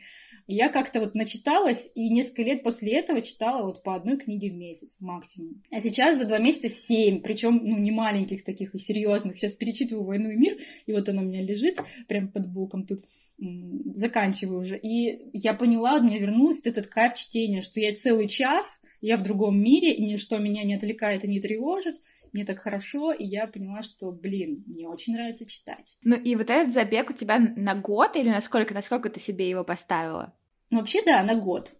Я 0.51 0.69
как-то 0.69 0.99
вот 0.99 1.13
начиталась, 1.13 1.91
и 1.93 2.09
несколько 2.09 2.41
лет 2.41 2.63
после 2.63 2.97
этого 2.97 3.21
читала 3.21 3.63
вот 3.63 3.83
по 3.83 3.95
одной 3.95 4.17
книге 4.17 4.49
в 4.49 4.55
месяц 4.55 4.97
максимум. 4.99 5.61
А 5.69 5.79
сейчас 5.79 6.17
за 6.17 6.25
два 6.25 6.39
месяца 6.39 6.69
семь, 6.69 7.21
причем, 7.21 7.61
ну, 7.63 7.77
не 7.77 7.91
маленьких 7.91 8.43
таких 8.43 8.73
и 8.73 8.79
серьезных. 8.79 9.37
Сейчас 9.37 9.53
перечитываю 9.53 10.05
«Войну 10.05 10.31
и 10.31 10.35
мир», 10.35 10.57
и 10.87 10.91
вот 10.91 11.07
оно 11.07 11.21
у 11.21 11.25
меня 11.25 11.43
лежит 11.43 11.77
прям 12.07 12.29
под 12.29 12.51
боком 12.51 12.87
тут 12.87 13.01
заканчиваю 13.95 14.59
уже. 14.59 14.77
И 14.77 15.29
я 15.33 15.53
поняла, 15.53 15.95
у 15.95 16.03
меня 16.03 16.19
вернулся 16.19 16.69
этот 16.69 16.87
кайф 16.87 17.13
чтения, 17.13 17.61
что 17.61 17.79
я 17.79 17.93
целый 17.93 18.27
час, 18.27 18.81
я 19.01 19.17
в 19.17 19.23
другом 19.23 19.59
мире, 19.59 19.93
и 19.93 20.05
ничто 20.05 20.37
меня 20.37 20.63
не 20.63 20.75
отвлекает 20.75 21.23
и 21.23 21.27
не 21.27 21.39
тревожит, 21.39 21.95
мне 22.31 22.45
так 22.45 22.59
хорошо, 22.59 23.11
и 23.11 23.25
я 23.25 23.47
поняла, 23.47 23.81
что, 23.81 24.11
блин, 24.11 24.63
мне 24.67 24.87
очень 24.87 25.13
нравится 25.13 25.45
читать. 25.45 25.97
Ну 26.03 26.15
и 26.15 26.35
вот 26.35 26.49
этот 26.49 26.73
забег 26.73 27.09
у 27.09 27.13
тебя 27.13 27.39
на 27.39 27.75
год 27.75 28.15
или 28.15 28.29
насколько, 28.29 28.73
насколько 28.73 29.09
ты 29.09 29.19
себе 29.19 29.49
его 29.49 29.63
поставила? 29.63 30.33
Ну, 30.69 30.79
вообще, 30.79 31.01
да, 31.03 31.23
на 31.23 31.35
год 31.35 31.71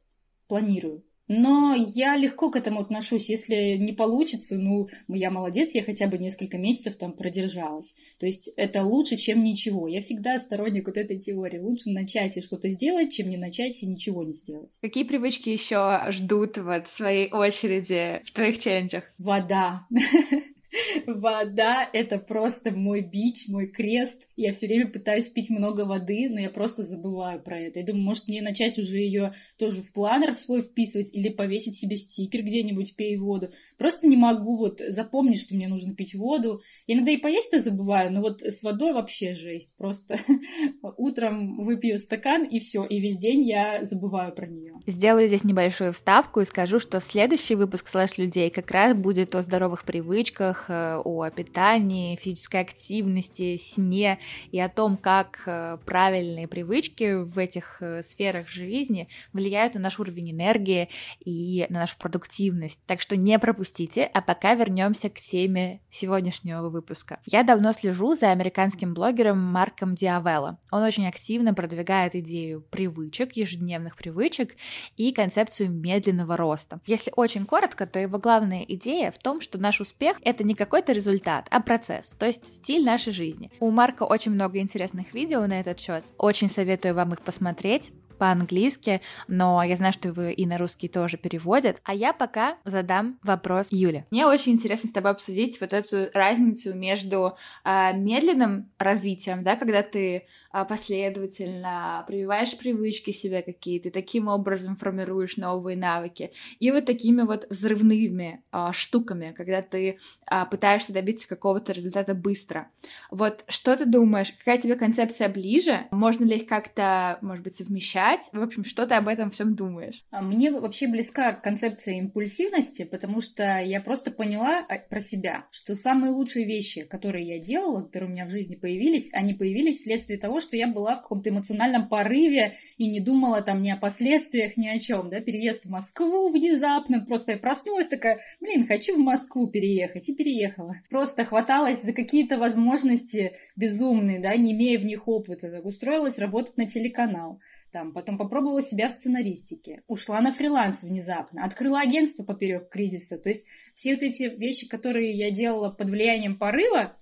планирую. 0.48 1.04
Но 1.30 1.76
я 1.76 2.18
легко 2.18 2.50
к 2.50 2.56
этому 2.56 2.82
отношусь. 2.82 3.30
Если 3.30 3.78
не 3.78 3.94
получится, 3.94 4.58
ну, 4.58 4.90
я 5.08 5.30
молодец, 5.30 5.76
я 5.76 5.84
хотя 5.84 6.08
бы 6.08 6.18
несколько 6.18 6.58
месяцев 6.58 6.96
там 6.96 7.14
продержалась. 7.14 7.94
То 8.20 8.26
есть 8.26 8.50
это 8.58 8.84
лучше, 8.84 9.16
чем 9.16 9.44
ничего. 9.44 9.88
Я 9.88 10.02
всегда 10.02 10.40
сторонник 10.40 10.88
вот 10.88 10.98
этой 10.98 11.20
теории. 11.20 11.60
Лучше 11.60 11.92
начать 11.92 12.36
и 12.36 12.42
что-то 12.42 12.68
сделать, 12.68 13.14
чем 13.14 13.30
не 13.30 13.38
начать 13.38 13.82
и 13.84 13.86
ничего 13.86 14.24
не 14.24 14.34
сделать. 14.34 14.78
Какие 14.82 15.04
привычки 15.04 15.50
еще 15.50 16.02
ждут 16.10 16.58
вот 16.58 16.90
своей 16.90 17.32
очереди 17.32 18.22
в 18.26 18.32
твоих 18.32 18.58
челленджах? 18.60 19.04
Вода. 19.20 19.88
Вода— 21.08 21.90
это 21.94 22.20
просто 22.20 22.72
мой 22.72 23.02
бич, 23.02 23.48
мой 23.48 23.68
крест. 23.68 24.28
Я 24.36 24.54
все 24.54 24.68
время 24.68 24.88
пытаюсь 24.88 25.28
пить 25.28 25.50
много 25.50 25.82
воды, 25.82 26.30
но 26.30 26.40
я 26.40 26.50
просто 26.50 26.84
забываю 26.84 27.42
про 27.42 27.60
это. 27.60 27.80
Я 27.80 27.86
думаю, 27.86 28.04
может, 28.04 28.28
мне 28.28 28.42
начать 28.42 28.78
уже 28.78 28.98
ее 28.98 29.34
тоже 29.58 29.82
в 29.82 29.92
планер 29.92 30.36
в 30.36 30.40
свой 30.40 30.62
вписывать 30.62 31.14
или 31.14 31.30
повесить 31.30 31.76
себе 31.76 31.96
стикер 31.96 32.44
где-нибудь 32.44 32.96
«пей 32.96 33.18
воду». 33.18 33.52
Просто 33.80 34.08
не 34.08 34.18
могу 34.18 34.56
вот 34.56 34.80
запомнить, 34.88 35.42
что 35.42 35.56
мне 35.56 35.68
нужно 35.68 35.96
пить 35.96 36.14
воду. 36.14 36.62
Иногда 36.86 37.12
и 37.12 37.18
поесть-то 37.18 37.60
забываю, 37.60 38.12
но 38.12 38.22
вот 38.22 38.44
с 38.44 38.62
водой 38.62 38.94
вообще 38.94 39.34
жесть. 39.34 39.76
Просто 39.78 40.18
утром 40.98 41.58
выпью 41.64 41.98
стакан, 41.98 42.44
и 42.44 42.60
все, 42.60 42.86
и 42.86 43.00
весь 43.00 43.18
день 43.18 43.42
я 43.42 43.84
забываю 43.84 44.36
про 44.36 44.46
нее. 44.46 44.76
Сделаю 44.86 45.28
здесь 45.28 45.44
небольшую 45.44 45.94
вставку 45.94 46.42
и 46.42 46.46
скажу, 46.46 46.78
что 46.78 47.00
следующий 47.00 47.56
выпуск 47.56 47.88
«Слэш 47.88 48.20
людей» 48.20 48.52
как 48.52 48.70
раз 48.70 48.94
будет 48.94 49.34
о 49.34 49.42
здоровых 49.42 49.86
привычках, 49.86 50.20
привычках, 50.20 50.70
э, 50.70 51.02
о 51.04 51.30
питании, 51.30 52.16
физической 52.16 52.62
активности, 52.62 53.58
сне 53.58 54.20
и 54.52 54.60
о 54.60 54.70
том, 54.70 54.98
как 54.98 55.42
э, 55.46 55.78
правильные 55.86 56.48
привычки 56.48 57.24
в 57.24 57.38
этих 57.38 57.82
э, 57.82 58.02
сферах 58.04 58.50
жизни 58.50 59.08
влияют 59.32 59.76
на 59.76 59.82
наш 59.82 60.00
уровень 60.00 60.32
энергии 60.32 60.90
и 61.24 61.66
на 61.70 61.80
нашу 61.80 61.98
продуктивность. 61.98 62.80
Так 62.86 63.02
что 63.02 63.16
не 63.16 63.38
пропустите, 63.40 63.69
а 64.14 64.22
пока 64.22 64.56
вернемся 64.56 65.10
к 65.10 65.20
теме 65.20 65.82
сегодняшнего 65.90 66.70
выпуска. 66.70 67.20
Я 67.26 67.44
давно 67.44 67.72
слежу 67.74 68.16
за 68.16 68.32
американским 68.32 68.94
блогером 68.94 69.40
Марком 69.40 69.96
Диавелло. 69.96 70.60
Он 70.72 70.84
очень 70.84 71.08
активно 71.08 71.54
продвигает 71.54 72.16
идею 72.16 72.62
привычек, 72.62 73.34
ежедневных 73.34 73.96
привычек 73.96 74.56
и 74.98 75.12
концепцию 75.12 75.72
медленного 75.72 76.38
роста. 76.38 76.80
Если 76.86 77.12
очень 77.16 77.46
коротко, 77.46 77.86
то 77.86 78.00
его 78.00 78.18
главная 78.18 78.64
идея 78.64 79.12
в 79.12 79.18
том, 79.18 79.42
что 79.42 79.58
наш 79.58 79.80
успех— 79.82 80.18
это 80.24 80.44
не 80.44 80.56
какой-то 80.56 80.92
результат, 80.92 81.48
а 81.50 81.60
процесс, 81.60 82.10
то 82.18 82.26
есть 82.26 82.46
стиль 82.46 82.84
нашей 82.84 83.14
жизни. 83.14 83.52
У 83.60 83.70
Марка 83.72 84.04
очень 84.04 84.32
много 84.32 84.60
интересных 84.60 85.14
видео 85.14 85.46
на 85.48 85.60
этот 85.60 85.80
счет. 85.80 86.04
Очень 86.18 86.50
советую 86.50 86.96
вам 86.96 87.14
их 87.14 87.22
посмотреть 87.22 87.92
по-английски, 88.20 89.02
но 89.28 89.64
я 89.64 89.76
знаю, 89.76 89.94
что 89.94 90.14
вы 90.14 90.34
и 90.34 90.46
на 90.46 90.58
русский 90.58 90.88
тоже 90.88 91.18
переводят. 91.18 91.82
А 91.84 91.94
я 91.94 92.14
пока 92.14 92.58
задам 92.66 93.18
вопрос 93.24 93.70
Юле. 93.72 94.06
Мне 94.12 94.28
очень 94.28 94.54
интересно 94.54 94.90
с 94.90 94.94
тобой 94.94 95.12
обсудить 95.12 95.60
вот 95.60 95.74
эту 95.74 96.10
разницу 96.14 96.74
между 96.74 97.38
э, 97.64 97.94
медленным 97.94 98.70
развитием, 98.78 99.44
да, 99.44 99.56
когда 99.56 99.82
ты 99.82 100.28
последовательно 100.52 102.04
прививаешь 102.08 102.58
привычки 102.58 103.12
себе 103.12 103.42
какие-то, 103.42 103.92
таким 103.92 104.28
образом 104.28 104.76
формируешь 104.76 105.38
новые 105.38 105.78
навыки, 105.78 106.32
и 106.60 106.72
вот 106.72 106.86
такими 106.86 107.22
вот 107.22 107.46
взрывными 107.50 108.44
э, 108.52 108.68
штуками, 108.72 109.34
когда 109.36 109.62
ты 109.62 109.98
э, 110.30 110.46
пытаешься 110.50 110.94
добиться 110.94 111.28
какого-то 111.28 111.72
результата 111.72 112.14
быстро. 112.14 112.70
Вот 113.12 113.44
что 113.48 113.76
ты 113.78 113.86
думаешь, 113.86 114.32
какая 114.32 114.58
тебе 114.58 114.76
концепция 114.76 115.30
ближе? 115.30 115.88
Можно 115.92 116.26
ли 116.26 116.38
их 116.38 116.48
как-то, 116.48 117.20
может 117.22 117.44
быть, 117.44 117.56
совмещать? 117.56 118.30
В 118.32 118.42
общем, 118.42 118.64
что 118.64 118.88
ты 118.88 118.96
об 118.96 119.08
этом 119.08 119.30
всем 119.30 119.56
думаешь? 119.56 120.04
А 120.12 120.22
мне 120.22 120.52
вообще 120.52 120.88
близка 120.88 121.34
концепция 121.34 121.96
импульсивности, 121.96 122.84
потому 122.84 123.22
что 123.22 123.60
я 123.60 123.82
просто 123.82 124.12
поняла 124.12 124.66
а, 124.68 124.78
про 124.78 125.00
себя, 125.00 125.46
что 125.52 125.76
самые 125.76 126.12
лучшие 126.12 126.46
вещи, 126.46 126.84
которые 126.84 127.28
я 127.28 127.40
делала, 127.40 127.84
которые 127.84 128.10
у 128.10 128.14
меня 128.14 128.26
в 128.26 128.30
жизни 128.30 128.56
появились, 128.56 129.10
они 129.14 129.34
появились 129.34 129.78
вследствие 129.78 130.20
того, 130.20 130.39
что 130.40 130.58
я 130.58 130.68
была 130.68 130.96
в 130.96 131.02
каком-то 131.02 131.30
эмоциональном 131.30 131.88
порыве 131.88 132.58
и 132.78 132.88
не 132.88 133.00
думала 133.00 133.42
там 133.42 133.62
ни 133.62 133.70
о 133.70 133.78
последствиях, 133.78 134.58
ни 134.58 134.68
о 134.68 134.80
чем, 134.80 135.10
да, 135.10 135.20
переезд 135.20 135.66
в 135.66 135.70
Москву 135.70 136.30
внезапно, 136.30 137.06
просто 137.06 137.34
я 137.34 137.38
проснулась 137.38 137.88
такая, 137.88 138.20
блин, 138.40 138.68
хочу 138.68 138.96
в 138.96 139.00
Москву 139.00 139.48
переехать, 139.48 140.10
и 140.10 140.16
переехала. 140.16 140.76
Просто 140.90 141.26
хваталась 141.26 141.82
за 141.82 141.94
какие-то 141.94 142.38
возможности 142.38 143.34
безумные, 143.56 144.20
да, 144.20 144.36
не 144.36 144.54
имея 144.54 144.80
в 144.80 144.86
них 144.86 145.08
опыта, 145.08 145.62
устроилась 145.64 146.20
работать 146.20 146.58
на 146.58 146.68
телеканал, 146.68 147.40
там, 147.72 147.94
потом 147.94 148.18
попробовала 148.18 148.62
себя 148.62 148.88
в 148.88 148.92
сценаристике, 148.92 149.84
ушла 149.88 150.22
на 150.22 150.32
фриланс 150.32 150.84
внезапно, 150.84 151.46
открыла 151.46 151.82
агентство 151.82 152.24
поперек 152.24 152.70
кризиса. 152.70 153.18
То 153.18 153.30
есть 153.30 153.46
все 153.76 153.94
вот 153.94 154.02
эти 154.02 154.24
вещи, 154.24 154.68
которые 154.68 155.12
я 155.12 155.30
делала 155.30 155.70
под 155.70 155.90
влиянием 155.90 156.38
порыва, 156.38 156.98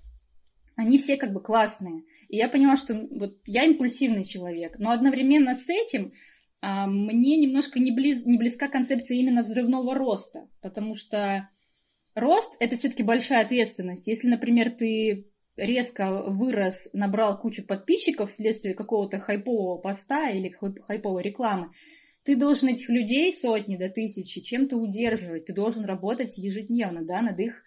они 0.75 0.97
все 0.97 1.17
как 1.17 1.33
бы 1.33 1.41
классные. 1.41 2.03
И 2.29 2.37
я 2.37 2.49
поняла, 2.49 2.75
что 2.75 2.93
вот 3.11 3.37
я 3.45 3.63
импульсивный 3.65 4.23
человек, 4.23 4.79
но 4.79 4.91
одновременно 4.91 5.55
с 5.55 5.69
этим 5.69 6.13
а, 6.61 6.87
мне 6.87 7.37
немножко 7.37 7.79
не, 7.79 7.91
близ, 7.91 8.25
не 8.25 8.37
близка 8.37 8.67
концепция 8.67 9.17
именно 9.17 9.41
взрывного 9.43 9.93
роста, 9.95 10.47
потому 10.61 10.95
что 10.95 11.49
рост— 12.15 12.55
это 12.59 12.75
все-таки 12.75 13.03
большая 13.03 13.45
ответственность. 13.45 14.07
Если, 14.07 14.27
например, 14.27 14.71
ты 14.71 15.27
резко 15.55 16.23
вырос, 16.23 16.89
набрал 16.93 17.39
кучу 17.39 17.65
подписчиков 17.65 18.29
вследствие 18.29 18.75
какого-то 18.75 19.19
хайпового 19.19 19.77
поста 19.77 20.29
или 20.29 20.55
хайповой 20.87 21.23
рекламы, 21.23 21.71
ты 22.23 22.35
должен 22.35 22.69
этих 22.69 22.89
людей, 22.89 23.31
сотни 23.33 23.77
до 23.77 23.89
тысячи, 23.89 24.41
чем-то 24.41 24.75
удерживать. 24.75 25.45
Ты 25.45 25.53
должен 25.53 25.85
работать 25.85 26.37
ежедневно, 26.37 27.05
да, 27.05 27.21
над 27.21 27.39
их 27.39 27.63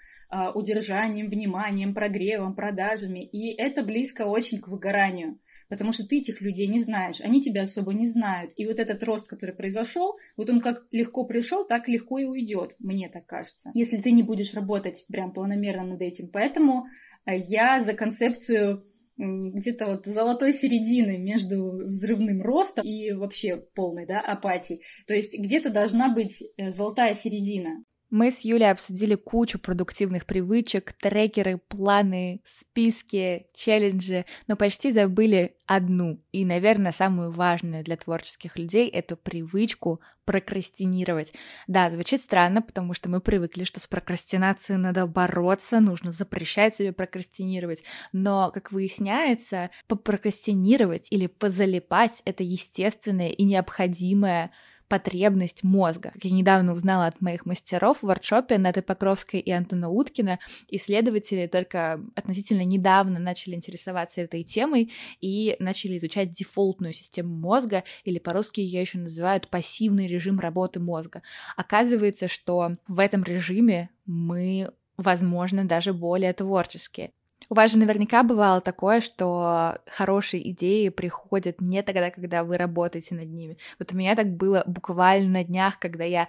удержанием, 0.55 1.29
вниманием, 1.29 1.95
прогревом, 1.95 2.55
продажами. 2.55 3.25
И 3.25 3.55
это 3.55 3.83
близко 3.83 4.27
очень 4.27 4.61
к 4.61 4.69
выгоранию 4.69 5.39
потому 5.69 5.93
что 5.93 6.05
ты 6.05 6.19
этих 6.19 6.41
людей 6.41 6.67
не 6.67 6.81
знаешь, 6.81 7.21
они 7.21 7.41
тебя 7.41 7.63
особо 7.63 7.95
не 7.95 8.07
знают. 8.07 8.51
И 8.57 8.67
вот 8.67 8.81
этот 8.81 9.05
рост, 9.05 9.29
который 9.29 9.55
произошел, 9.55 10.17
вот 10.37 10.51
он 10.51 10.61
как 10.61 10.85
легко 10.91 11.25
пришел, 11.25 11.65
так 11.65 11.87
легко 11.89 12.19
и 12.19 12.25
уйдет, 12.25 12.75
мне 12.81 13.09
так 13.09 13.25
кажется, 13.27 13.71
если 13.73 13.99
ты 13.99 14.11
не 14.11 14.25
будешь 14.25 14.53
работать 14.53 15.05
прям 15.09 15.33
планомерно 15.33 15.85
над 15.85 16.03
этим. 16.03 16.29
Поэтому 16.33 16.87
а 17.25 17.35
я 17.35 17.81
за 17.81 17.95
концепцию 17.95 18.85
где-то 19.17 19.87
вот 19.87 20.07
золотой 20.07 20.53
середины 20.53 21.19
между 21.19 21.73
взрывным 21.87 22.41
ростом 22.43 22.85
и 22.87 23.13
вообще 23.13 23.57
полной 23.57 24.07
да, 24.07 24.19
апатией. 24.19 24.83
То 25.07 25.15
есть 25.15 25.39
где-то 25.39 25.71
должна 25.71 26.13
быть 26.13 26.43
э, 26.57 26.71
золотая 26.71 27.15
середина. 27.15 27.85
Мы 28.11 28.33
с 28.33 28.45
Юлей 28.45 28.73
обсудили 28.73 29.15
кучу 29.15 29.61
продуктивных 29.61 30.27
привычек, 30.27 30.93
трекеры, 30.93 31.59
планы, 31.59 32.41
списки, 32.45 33.47
челленджи, 33.55 34.27
но 34.49 34.57
почти 34.57 34.91
забыли 34.91 35.55
одну 35.67 36.21
и, 36.33 36.45
наверное, 36.45 36.91
самую 36.91 37.31
важную 37.31 37.85
для 37.85 37.97
творческих 37.97 38.59
людей— 38.59 38.89
эту 38.91 39.17
привычку 39.17 40.01
прокрастинировать. 40.25 41.33
Да, 41.69 41.89
звучит 41.91 42.21
странно, 42.21 42.63
потому 42.63 42.95
что 42.95 43.09
мы 43.09 43.21
привыкли, 43.21 43.63
что 43.63 43.79
с 43.79 43.87
прокрастинацией 43.87 44.79
надо 44.79 45.07
бороться, 45.07 45.79
нужно 45.79 46.11
запрещать 46.11 46.75
себе 46.75 46.93
прокрастинировать, 46.93 47.85
но, 48.13 48.51
как 48.51 48.73
выясняется, 48.73 49.71
попрокрастинировать 49.87 51.07
или 51.11 51.29
позалипать— 51.29 52.23
это 52.25 52.43
естественное 52.43 53.31
и 53.31 53.45
необходимое 53.45 54.51
потребность 54.91 55.63
мозга. 55.63 56.11
Как 56.15 56.25
я 56.25 56.33
недавно 56.33 56.73
узнала 56.73 57.07
от 57.07 57.21
моих 57.21 57.47
мастеров 57.47 57.99
в 57.99 58.03
воркшопе 58.03 58.59
Наты 58.59 58.83
Покровской 58.83 59.39
и 59.39 59.51
Антона 59.53 59.89
Уткина, 59.89 60.41
исследователи 60.69 61.47
только 61.47 62.01
относительно 62.17 62.65
недавно 62.65 63.21
начали 63.21 63.55
интересоваться 63.55 64.21
этой 64.21 64.43
темой 64.43 64.93
и 65.21 65.55
начали 65.61 65.97
изучать 65.97 66.33
дефолтную 66.33 66.93
систему 66.93 67.33
мозга, 67.33 67.85
или 68.05 68.19
по-русски 68.19 68.61
ее 68.61 68.81
еще 68.81 68.99
называют 68.99 69.47
пассивный 69.47 70.09
режим 70.09 70.41
работы 70.41 70.81
мозга. 70.81 71.23
Оказывается, 71.57 72.27
что 72.27 72.77
в 72.89 72.99
этом 72.99 73.23
режиме 73.23 73.91
мы 74.07 74.71
возможно, 74.97 75.65
даже 75.65 75.95
более 75.95 76.33
творческие. 76.35 77.13
У 77.51 77.55
вас 77.57 77.73
же 77.73 77.79
наверняка 77.79 78.23
бывало 78.23 78.61
такое, 78.61 79.01
что 79.01 79.81
хорошие 79.87 80.51
идеи 80.53 80.89
приходят 80.89 81.61
не 81.61 81.83
тогда, 81.83 82.11
когда 82.13 82.45
вы 82.45 82.57
работаете 82.57 83.17
над 83.17 83.29
ними. 83.29 83.59
Вот 83.81 83.93
у 83.93 83.97
меня 83.97 84.15
так 84.15 84.29
было 84.37 84.63
буквально 84.69 85.41
на 85.41 85.45
днях, 85.45 85.81
когда 85.81 86.05
я 86.05 86.29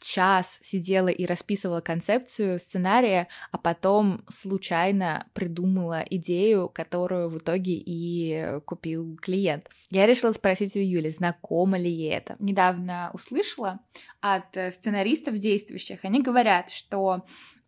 час 0.00 0.60
сидела 0.62 1.08
и 1.08 1.26
расписывала 1.26 1.80
концепцию 1.80 2.60
сценария, 2.60 3.26
а 3.50 3.58
потом 3.58 4.24
случайно 4.28 5.26
придумала 5.34 6.04
идею, 6.08 6.68
которую 6.68 7.30
в 7.30 7.38
итоге 7.38 7.72
и 7.74 8.60
купил 8.64 9.16
клиент. 9.20 9.68
Я 9.90 10.06
решила 10.06 10.30
спросить 10.32 10.76
у 10.76 10.78
Юли, 10.78 11.10
знакомо 11.10 11.78
ли 11.78 11.90
ей 11.90 12.12
это. 12.12 12.36
Недавно 12.38 13.10
услышала 13.12 13.80
от 14.20 14.56
сценаристов 14.72 15.36
действующих, 15.36 16.04
они 16.04 16.22
говорят, 16.22 16.70
что 16.70 17.24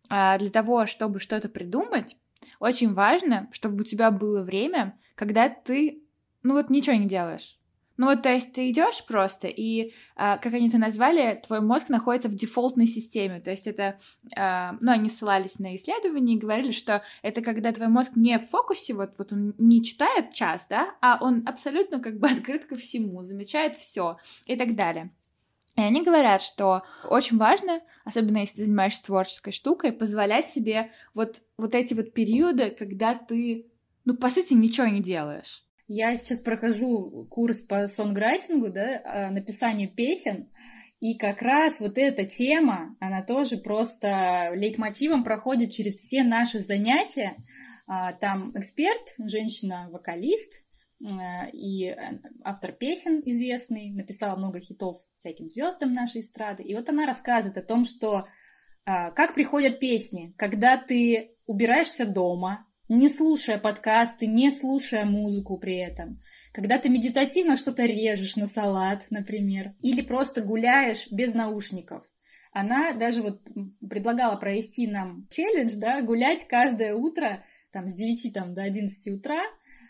а, 0.09 0.37
для 0.37 0.49
того, 0.49 0.85
чтобы 0.85 1.19
что-то 1.19 1.49
придумать, 1.49 2.15
очень 2.59 2.93
важно, 2.93 3.49
чтобы 3.51 3.81
у 3.81 3.85
тебя 3.85 4.11
было 4.11 4.43
время, 4.43 4.97
когда 5.15 5.49
ты, 5.49 6.03
ну 6.43 6.53
вот 6.53 6.69
ничего 6.69 6.95
не 6.95 7.07
делаешь. 7.07 7.57
Ну 7.95 8.07
вот, 8.07 8.23
то 8.23 8.29
есть 8.29 8.53
ты 8.53 8.71
идешь 8.71 9.05
просто, 9.05 9.47
и, 9.47 9.93
а, 10.15 10.37
как 10.39 10.53
они 10.53 10.67
это 10.67 10.79
назвали, 10.79 11.39
твой 11.45 11.61
мозг 11.61 11.89
находится 11.89 12.27
в 12.27 12.33
дефолтной 12.33 12.87
системе. 12.87 13.39
То 13.39 13.51
есть 13.51 13.67
это, 13.67 13.99
а, 14.35 14.75
ну, 14.81 14.91
они 14.91 15.09
ссылались 15.09 15.59
на 15.59 15.75
исследования 15.75 16.33
и 16.33 16.39
говорили, 16.39 16.71
что 16.71 17.03
это 17.21 17.41
когда 17.41 17.71
твой 17.71 17.89
мозг 17.89 18.13
не 18.15 18.39
в 18.39 18.49
фокусе, 18.49 18.95
вот, 18.95 19.11
вот 19.19 19.31
он 19.31 19.53
не 19.59 19.83
читает 19.83 20.33
час, 20.33 20.65
да, 20.69 20.95
а 21.01 21.19
он 21.21 21.43
абсолютно 21.45 21.99
как 21.99 22.17
бы 22.17 22.27
открыт 22.31 22.65
ко 22.65 22.75
всему, 22.75 23.21
замечает 23.21 23.77
все 23.77 24.17
и 24.47 24.55
так 24.55 24.75
далее. 24.75 25.11
И 25.75 25.81
они 25.81 26.03
говорят, 26.03 26.41
что 26.41 26.83
очень 27.09 27.37
важно, 27.37 27.81
особенно 28.05 28.39
если 28.39 28.57
ты 28.57 28.65
занимаешься 28.65 29.03
творческой 29.05 29.51
штукой, 29.51 29.91
позволять 29.91 30.47
себе 30.47 30.91
вот, 31.13 31.41
вот 31.57 31.73
эти 31.73 31.93
вот 31.93 32.13
периоды, 32.13 32.69
когда 32.69 33.15
ты, 33.15 33.71
ну, 34.05 34.15
по 34.15 34.29
сути, 34.29 34.53
ничего 34.53 34.87
не 34.87 35.01
делаешь. 35.01 35.65
Я 35.87 36.15
сейчас 36.15 36.41
прохожу 36.41 37.27
курс 37.29 37.61
по 37.61 37.87
сонграйтингу, 37.87 38.69
да, 38.69 39.01
а, 39.03 39.31
написанию 39.31 39.89
песен, 39.91 40.49
и 40.99 41.17
как 41.17 41.41
раз 41.41 41.79
вот 41.79 41.97
эта 41.97 42.25
тема, 42.25 42.95
она 42.99 43.23
тоже 43.23 43.57
просто 43.57 44.51
лейтмотивом 44.53 45.23
проходит 45.23 45.71
через 45.71 45.95
все 45.95 46.23
наши 46.23 46.59
занятия. 46.59 47.35
А, 47.87 48.13
там 48.13 48.57
эксперт, 48.57 49.13
женщина-вокалист, 49.17 50.63
Э, 51.03 51.49
и 51.51 51.87
э, 51.87 51.95
автор 52.43 52.71
песен 52.71 53.21
известный, 53.25 53.91
написала 53.91 54.35
много 54.35 54.59
хитов 54.59 55.01
всяким 55.23 55.47
звездам 55.47 55.93
нашей 55.93 56.21
эстрады. 56.21 56.63
И 56.63 56.75
вот 56.75 56.89
она 56.89 57.05
рассказывает 57.05 57.57
о 57.57 57.65
том, 57.65 57.85
что 57.85 58.27
э, 58.85 59.11
как 59.11 59.33
приходят 59.33 59.79
песни, 59.79 60.33
когда 60.37 60.77
ты 60.77 61.31
убираешься 61.45 62.05
дома, 62.05 62.67
не 62.89 63.07
слушая 63.07 63.57
подкасты, 63.57 64.27
не 64.27 64.51
слушая 64.51 65.05
музыку 65.05 65.57
при 65.57 65.77
этом, 65.77 66.19
когда 66.51 66.77
ты 66.77 66.89
медитативно 66.89 67.55
что-то 67.55 67.85
режешь 67.85 68.35
на 68.35 68.45
салат, 68.45 69.05
например, 69.09 69.73
или 69.81 70.01
просто 70.01 70.41
гуляешь 70.41 71.07
без 71.09 71.33
наушников. 71.33 72.03
Она 72.51 72.93
даже 72.93 73.23
вот 73.23 73.41
предлагала 73.89 74.35
провести 74.35 74.85
нам 74.87 75.27
челлендж, 75.31 75.75
да, 75.77 76.01
гулять 76.01 76.45
каждое 76.47 76.93
утро 76.93 77.43
там, 77.71 77.87
с 77.87 77.93
9 77.93 78.31
там, 78.33 78.53
до 78.53 78.61
11 78.61 79.07
утра, 79.15 79.41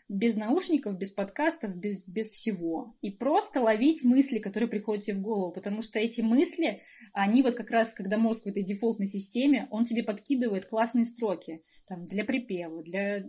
без 0.09 0.35
наушников, 0.35 0.97
без 0.97 1.11
подкастов, 1.11 1.75
без, 1.75 2.07
без 2.07 2.29
всего. 2.29 2.95
И 3.01 3.09
просто 3.09 3.61
ловить 3.61 4.03
мысли, 4.03 4.39
которые 4.39 4.69
приходят 4.69 5.05
тебе 5.05 5.17
в 5.17 5.21
голову, 5.21 5.51
потому 5.51 5.81
что 5.81 5.99
эти 5.99 6.21
мысли, 6.21 6.81
они 7.13 7.41
вот 7.41 7.55
как 7.55 7.71
раз, 7.71 7.93
когда 7.93 8.17
мозг 8.17 8.43
в 8.43 8.47
этой 8.47 8.63
дефолтной 8.63 9.07
системе, 9.07 9.67
он 9.71 9.85
тебе 9.85 10.03
подкидывает 10.03 10.65
классные 10.65 11.05
строки 11.05 11.63
там, 11.87 12.05
для 12.05 12.25
припева, 12.25 12.83
для, 12.83 13.25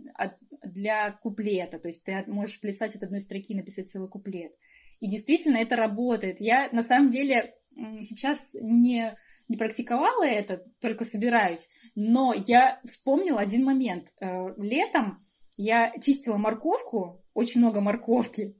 для 0.63 1.11
куплета, 1.11 1.79
то 1.79 1.87
есть 1.87 2.03
ты 2.03 2.23
можешь 2.27 2.59
плясать 2.59 2.95
от 2.95 3.03
одной 3.03 3.21
строки 3.21 3.53
и 3.53 3.55
написать 3.55 3.89
целый 3.89 4.09
куплет. 4.09 4.53
И 4.99 5.09
действительно 5.09 5.57
это 5.57 5.75
работает. 5.75 6.39
Я 6.39 6.69
на 6.71 6.83
самом 6.83 7.09
деле 7.09 7.55
сейчас 8.01 8.55
не, 8.61 9.17
не 9.47 9.57
практиковала 9.57 10.25
это, 10.25 10.65
только 10.79 11.03
собираюсь, 11.03 11.69
но 11.95 12.33
я 12.33 12.79
вспомнила 12.85 13.39
один 13.39 13.63
момент. 13.63 14.13
Э, 14.19 14.53
летом 14.57 15.25
я 15.57 15.93
чистила 16.01 16.37
морковку, 16.37 17.23
очень 17.33 17.61
много 17.61 17.81
морковки, 17.81 18.55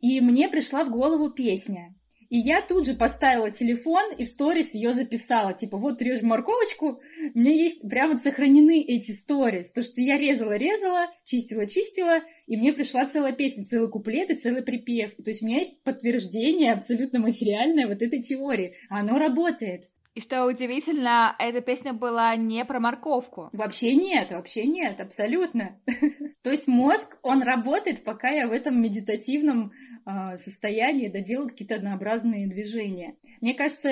и 0.00 0.20
мне 0.20 0.48
пришла 0.48 0.84
в 0.84 0.90
голову 0.90 1.30
песня. 1.30 1.94
И 2.28 2.38
я 2.38 2.60
тут 2.60 2.86
же 2.86 2.94
поставила 2.94 3.50
телефон 3.50 4.12
и 4.16 4.24
в 4.24 4.28
сторис 4.28 4.74
ее 4.74 4.92
записала. 4.92 5.52
Типа, 5.52 5.76
вот 5.76 6.02
режь 6.02 6.22
морковочку, 6.22 7.00
меня 7.34 7.52
есть 7.52 7.88
прямо 7.88 8.16
сохранены 8.16 8.80
эти 8.80 9.12
сторис. 9.12 9.70
То, 9.70 9.82
что 9.82 10.00
я 10.00 10.18
резала-резала, 10.18 11.06
чистила-чистила, 11.24 12.22
и 12.46 12.56
мне 12.56 12.72
пришла 12.72 13.06
целая 13.06 13.32
песня, 13.32 13.64
целый 13.64 13.88
куплет 13.88 14.30
и 14.30 14.36
целый 14.36 14.62
припев. 14.62 15.14
То 15.22 15.30
есть 15.30 15.42
у 15.42 15.46
меня 15.46 15.58
есть 15.58 15.80
подтверждение 15.82 16.72
абсолютно 16.72 17.20
материальное 17.20 17.86
вот 17.86 18.02
этой 18.02 18.20
теории. 18.20 18.74
Оно 18.88 19.18
работает. 19.18 19.88
И 20.16 20.20
что 20.22 20.46
удивительно, 20.46 21.36
эта 21.38 21.60
песня 21.60 21.92
была 21.92 22.34
не 22.36 22.64
про 22.64 22.80
морковку. 22.80 23.50
Вообще 23.52 23.94
нет, 23.94 24.30
вообще 24.30 24.64
нет, 24.64 24.98
абсолютно. 24.98 25.78
То 26.42 26.50
есть 26.50 26.66
мозг, 26.66 27.18
он 27.20 27.42
работает, 27.42 28.02
пока 28.02 28.30
я 28.30 28.48
в 28.48 28.52
этом 28.52 28.80
медитативном 28.80 29.72
а, 30.08 30.36
состоянии 30.36 31.08
доделать 31.08 31.50
какие-то 31.50 31.74
однообразные 31.74 32.46
движения. 32.46 33.16
Мне 33.40 33.54
кажется, 33.54 33.90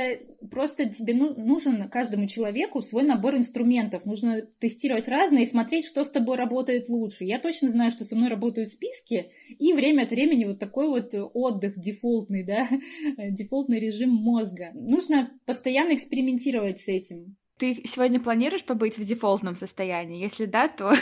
просто 0.48 0.88
тебе 0.88 1.12
ну, 1.12 1.34
нужен 1.34 1.88
каждому 1.90 2.28
человеку 2.28 2.82
свой 2.82 3.02
набор 3.02 3.34
инструментов. 3.34 4.04
Нужно 4.04 4.42
тестировать 4.60 5.08
разные 5.08 5.42
и 5.42 5.46
смотреть, 5.46 5.86
что 5.86 6.04
с 6.04 6.12
тобой 6.12 6.36
работает 6.36 6.88
лучше. 6.88 7.24
Я 7.24 7.40
точно 7.40 7.68
знаю, 7.68 7.90
что 7.90 8.04
со 8.04 8.14
мной 8.14 8.28
работают 8.28 8.70
списки, 8.70 9.32
и 9.58 9.72
время 9.72 10.04
от 10.04 10.10
времени 10.10 10.44
вот 10.44 10.60
такой 10.60 10.86
вот 10.86 11.12
отдых 11.34 11.76
дефолтный, 11.76 12.44
да, 12.44 12.68
дефолтный 13.18 13.80
режим 13.80 14.10
мозга. 14.10 14.70
Нужно 14.72 15.32
постоянно 15.46 15.96
экспериментировать 15.96 16.78
с 16.78 16.86
этим. 16.86 17.34
Ты 17.58 17.74
сегодня 17.86 18.20
планируешь 18.20 18.64
побыть 18.64 18.98
в 18.98 19.04
дефолтном 19.04 19.56
состоянии? 19.56 20.22
Если 20.22 20.44
да, 20.44 20.68
то, 20.68 20.92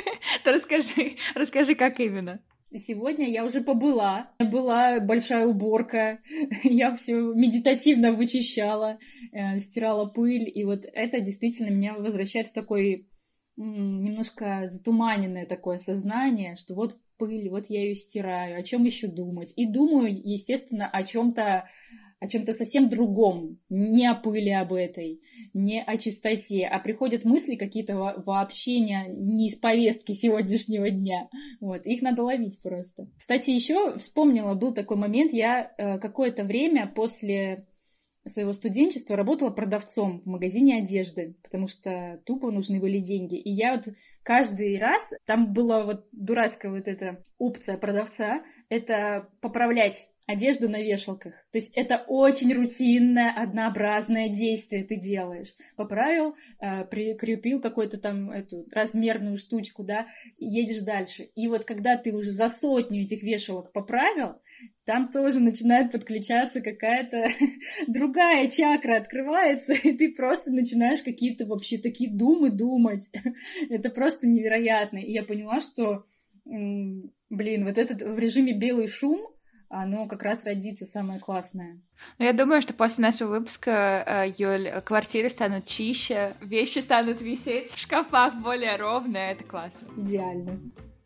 то 0.44 0.52
расскажи, 0.52 1.16
расскажи, 1.34 1.74
как 1.74 2.00
именно. 2.00 2.40
Сегодня 2.76 3.28
я 3.28 3.44
уже 3.44 3.60
побыла. 3.60 4.30
Была 4.38 5.00
большая 5.00 5.46
уборка. 5.46 6.20
Я 6.62 6.94
все 6.94 7.14
медитативно 7.14 8.12
вычищала, 8.12 8.98
э, 9.32 9.58
стирала 9.58 10.06
пыль. 10.06 10.50
И 10.52 10.64
вот 10.64 10.84
это 10.92 11.20
действительно 11.20 11.68
меня 11.68 11.94
возвращает 11.94 12.48
в 12.48 12.54
такой 12.54 13.08
немножко 13.56 14.66
затуманенное 14.66 15.44
такое 15.44 15.76
сознание, 15.76 16.56
что 16.56 16.74
вот 16.74 16.96
пыль, 17.18 17.50
вот 17.50 17.66
я 17.68 17.82
ее 17.82 17.94
стираю, 17.94 18.58
о 18.58 18.62
чем 18.62 18.84
еще 18.84 19.06
думать. 19.06 19.52
И 19.56 19.66
думаю, 19.66 20.10
естественно, 20.10 20.88
о 20.88 21.02
чем-то 21.04 21.68
о 22.22 22.28
чем-то 22.28 22.52
совсем 22.52 22.88
другом, 22.88 23.58
не 23.68 24.06
о 24.06 24.14
пыли 24.14 24.52
об 24.52 24.72
этой, 24.72 25.20
не 25.54 25.82
о 25.82 25.96
чистоте, 25.96 26.66
а 26.66 26.78
приходят 26.78 27.24
мысли 27.24 27.56
какие-то 27.56 27.96
вообще 28.24 28.78
не, 28.78 29.06
не 29.08 29.48
из 29.48 29.56
повестки 29.56 30.12
сегодняшнего 30.12 30.88
дня. 30.88 31.28
Вот, 31.60 31.84
их 31.84 32.00
надо 32.00 32.22
ловить 32.22 32.62
просто. 32.62 33.08
Кстати, 33.18 33.50
еще 33.50 33.98
вспомнила, 33.98 34.54
был 34.54 34.72
такой 34.72 34.98
момент, 34.98 35.32
я 35.32 35.72
э, 35.76 35.98
какое-то 35.98 36.44
время 36.44 36.86
после 36.86 37.66
своего 38.24 38.52
студенчества 38.52 39.16
работала 39.16 39.50
продавцом 39.50 40.20
в 40.20 40.26
магазине 40.26 40.78
одежды, 40.78 41.34
потому 41.42 41.66
что 41.66 42.20
тупо 42.24 42.52
нужны 42.52 42.78
были 42.78 43.00
деньги. 43.00 43.34
И 43.34 43.50
я 43.50 43.74
вот 43.74 43.88
каждый 44.22 44.78
раз, 44.78 45.10
там 45.26 45.52
была 45.52 45.84
вот 45.84 46.06
дурацкая 46.12 46.70
вот 46.70 46.86
эта 46.86 47.24
опция 47.38 47.76
продавца, 47.78 48.44
это 48.68 49.28
поправлять 49.40 50.11
одежду 50.26 50.68
на 50.68 50.80
вешалках. 50.80 51.34
То 51.50 51.58
есть 51.58 51.72
это 51.74 52.04
очень 52.06 52.52
рутинное, 52.54 53.32
однообразное 53.32 54.28
действие 54.28 54.84
ты 54.84 54.96
делаешь. 54.96 55.54
Поправил, 55.76 56.36
э, 56.60 56.84
прикрепил 56.84 57.60
какую-то 57.60 57.98
там 57.98 58.30
эту 58.30 58.66
размерную 58.72 59.36
штучку, 59.36 59.82
да, 59.82 60.06
едешь 60.38 60.80
дальше. 60.80 61.24
И 61.34 61.48
вот 61.48 61.64
когда 61.64 61.96
ты 61.96 62.12
уже 62.12 62.30
за 62.30 62.48
сотню 62.48 63.02
этих 63.02 63.22
вешалок 63.22 63.72
поправил, 63.72 64.36
там 64.84 65.10
тоже 65.10 65.40
начинает 65.40 65.92
подключаться 65.92 66.60
какая-то 66.60 67.26
другая 67.86 68.48
чакра 68.48 68.96
открывается, 68.96 69.72
и 69.72 69.92
ты 69.92 70.12
просто 70.12 70.50
начинаешь 70.50 71.02
какие-то 71.02 71.46
вообще 71.46 71.78
такие 71.78 72.10
думы 72.10 72.50
думать. 72.50 73.10
это 73.70 73.90
просто 73.90 74.26
невероятно. 74.26 74.98
И 74.98 75.12
я 75.12 75.24
поняла, 75.24 75.60
что, 75.60 76.04
блин, 76.44 77.64
вот 77.64 77.78
этот 77.78 78.02
в 78.02 78.18
режиме 78.18 78.52
белый 78.52 78.86
шум, 78.86 79.32
оно 79.72 80.06
как 80.06 80.22
раз 80.22 80.44
родится 80.44 80.84
самое 80.84 81.18
классное. 81.18 81.80
Ну, 82.18 82.26
я 82.26 82.34
думаю, 82.34 82.60
что 82.60 82.74
после 82.74 83.02
нашего 83.02 83.30
выпуска, 83.30 84.04
э, 84.06 84.32
Юль, 84.36 84.70
квартиры 84.82 85.30
станут 85.30 85.66
чище, 85.66 86.34
вещи 86.42 86.80
станут 86.80 87.22
висеть 87.22 87.70
в 87.70 87.78
шкафах 87.78 88.34
более 88.34 88.76
ровные, 88.76 89.32
это 89.32 89.44
классно. 89.44 89.78
Идеально. 89.96 90.60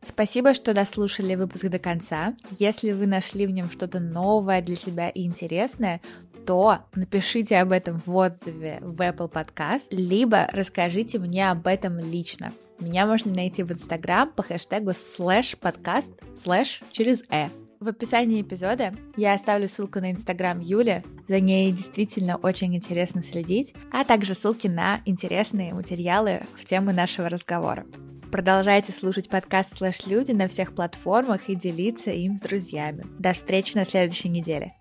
Спасибо, 0.05 0.53
что 0.53 0.75
дослушали 0.75 1.37
выпуск 1.37 1.67
до 1.67 1.79
конца. 1.79 2.35
Если 2.51 2.93
вы 2.93 3.07
нашли 3.07 3.47
в 3.47 3.51
нем 3.51 3.71
что-то 3.71 4.01
новое 4.01 4.63
для 4.63 4.77
себя 4.77 5.11
и 5.11 5.25
интересное, 5.25 6.01
то 6.45 6.81
напишите 6.95 7.59
об 7.59 7.73
этом 7.73 8.01
в 8.05 8.15
отзыве 8.15 8.79
в 8.81 9.01
Apple 9.01 9.31
Podcast, 9.31 9.87
либо 9.91 10.49
расскажите 10.53 11.19
мне 11.19 11.51
об 11.51 11.67
этом 11.67 11.99
лично. 11.99 12.53
Меня 12.81 13.07
можно 13.07 13.33
найти 13.33 13.63
в 13.63 13.73
Инстаграм 13.73 14.31
по 14.31 14.43
хэштегу 14.43 14.93
слэш 14.93 15.57
подкаст 15.57 16.13
слэш 16.37 16.83
через 16.93 17.23
э. 17.31 17.49
В 17.79 17.89
описании 17.89 18.41
эпизода 18.41 18.95
я 19.17 19.35
оставлю 19.35 19.69
ссылку 19.69 20.01
на 20.01 20.11
инстаграм 20.11 20.61
Юли, 20.61 21.05
за 21.29 21.41
ней 21.41 21.71
действительно 21.73 22.37
очень 22.37 22.75
интересно 22.75 23.23
следить, 23.23 23.75
а 23.93 24.05
также 24.05 24.33
ссылки 24.33 24.67
на 24.67 25.03
интересные 25.05 25.75
материалы 25.75 26.43
в 26.55 26.65
тему 26.65 26.93
нашего 26.93 27.29
разговора. 27.29 27.85
Продолжайте 28.33 28.93
слушать 28.93 29.29
подкаст 29.29 29.77
«Слэш 29.77 30.07
Люди» 30.07 30.33
на 30.33 30.49
всех 30.49 30.75
платформах 30.75 31.49
и 31.49 31.55
делиться 31.55 32.11
им 32.11 32.37
с 32.37 32.41
друзьями. 32.41 33.05
До 33.19 33.35
встречи 33.35 33.77
на 33.77 33.85
следующей 33.85 34.31
неделе. 34.31 34.75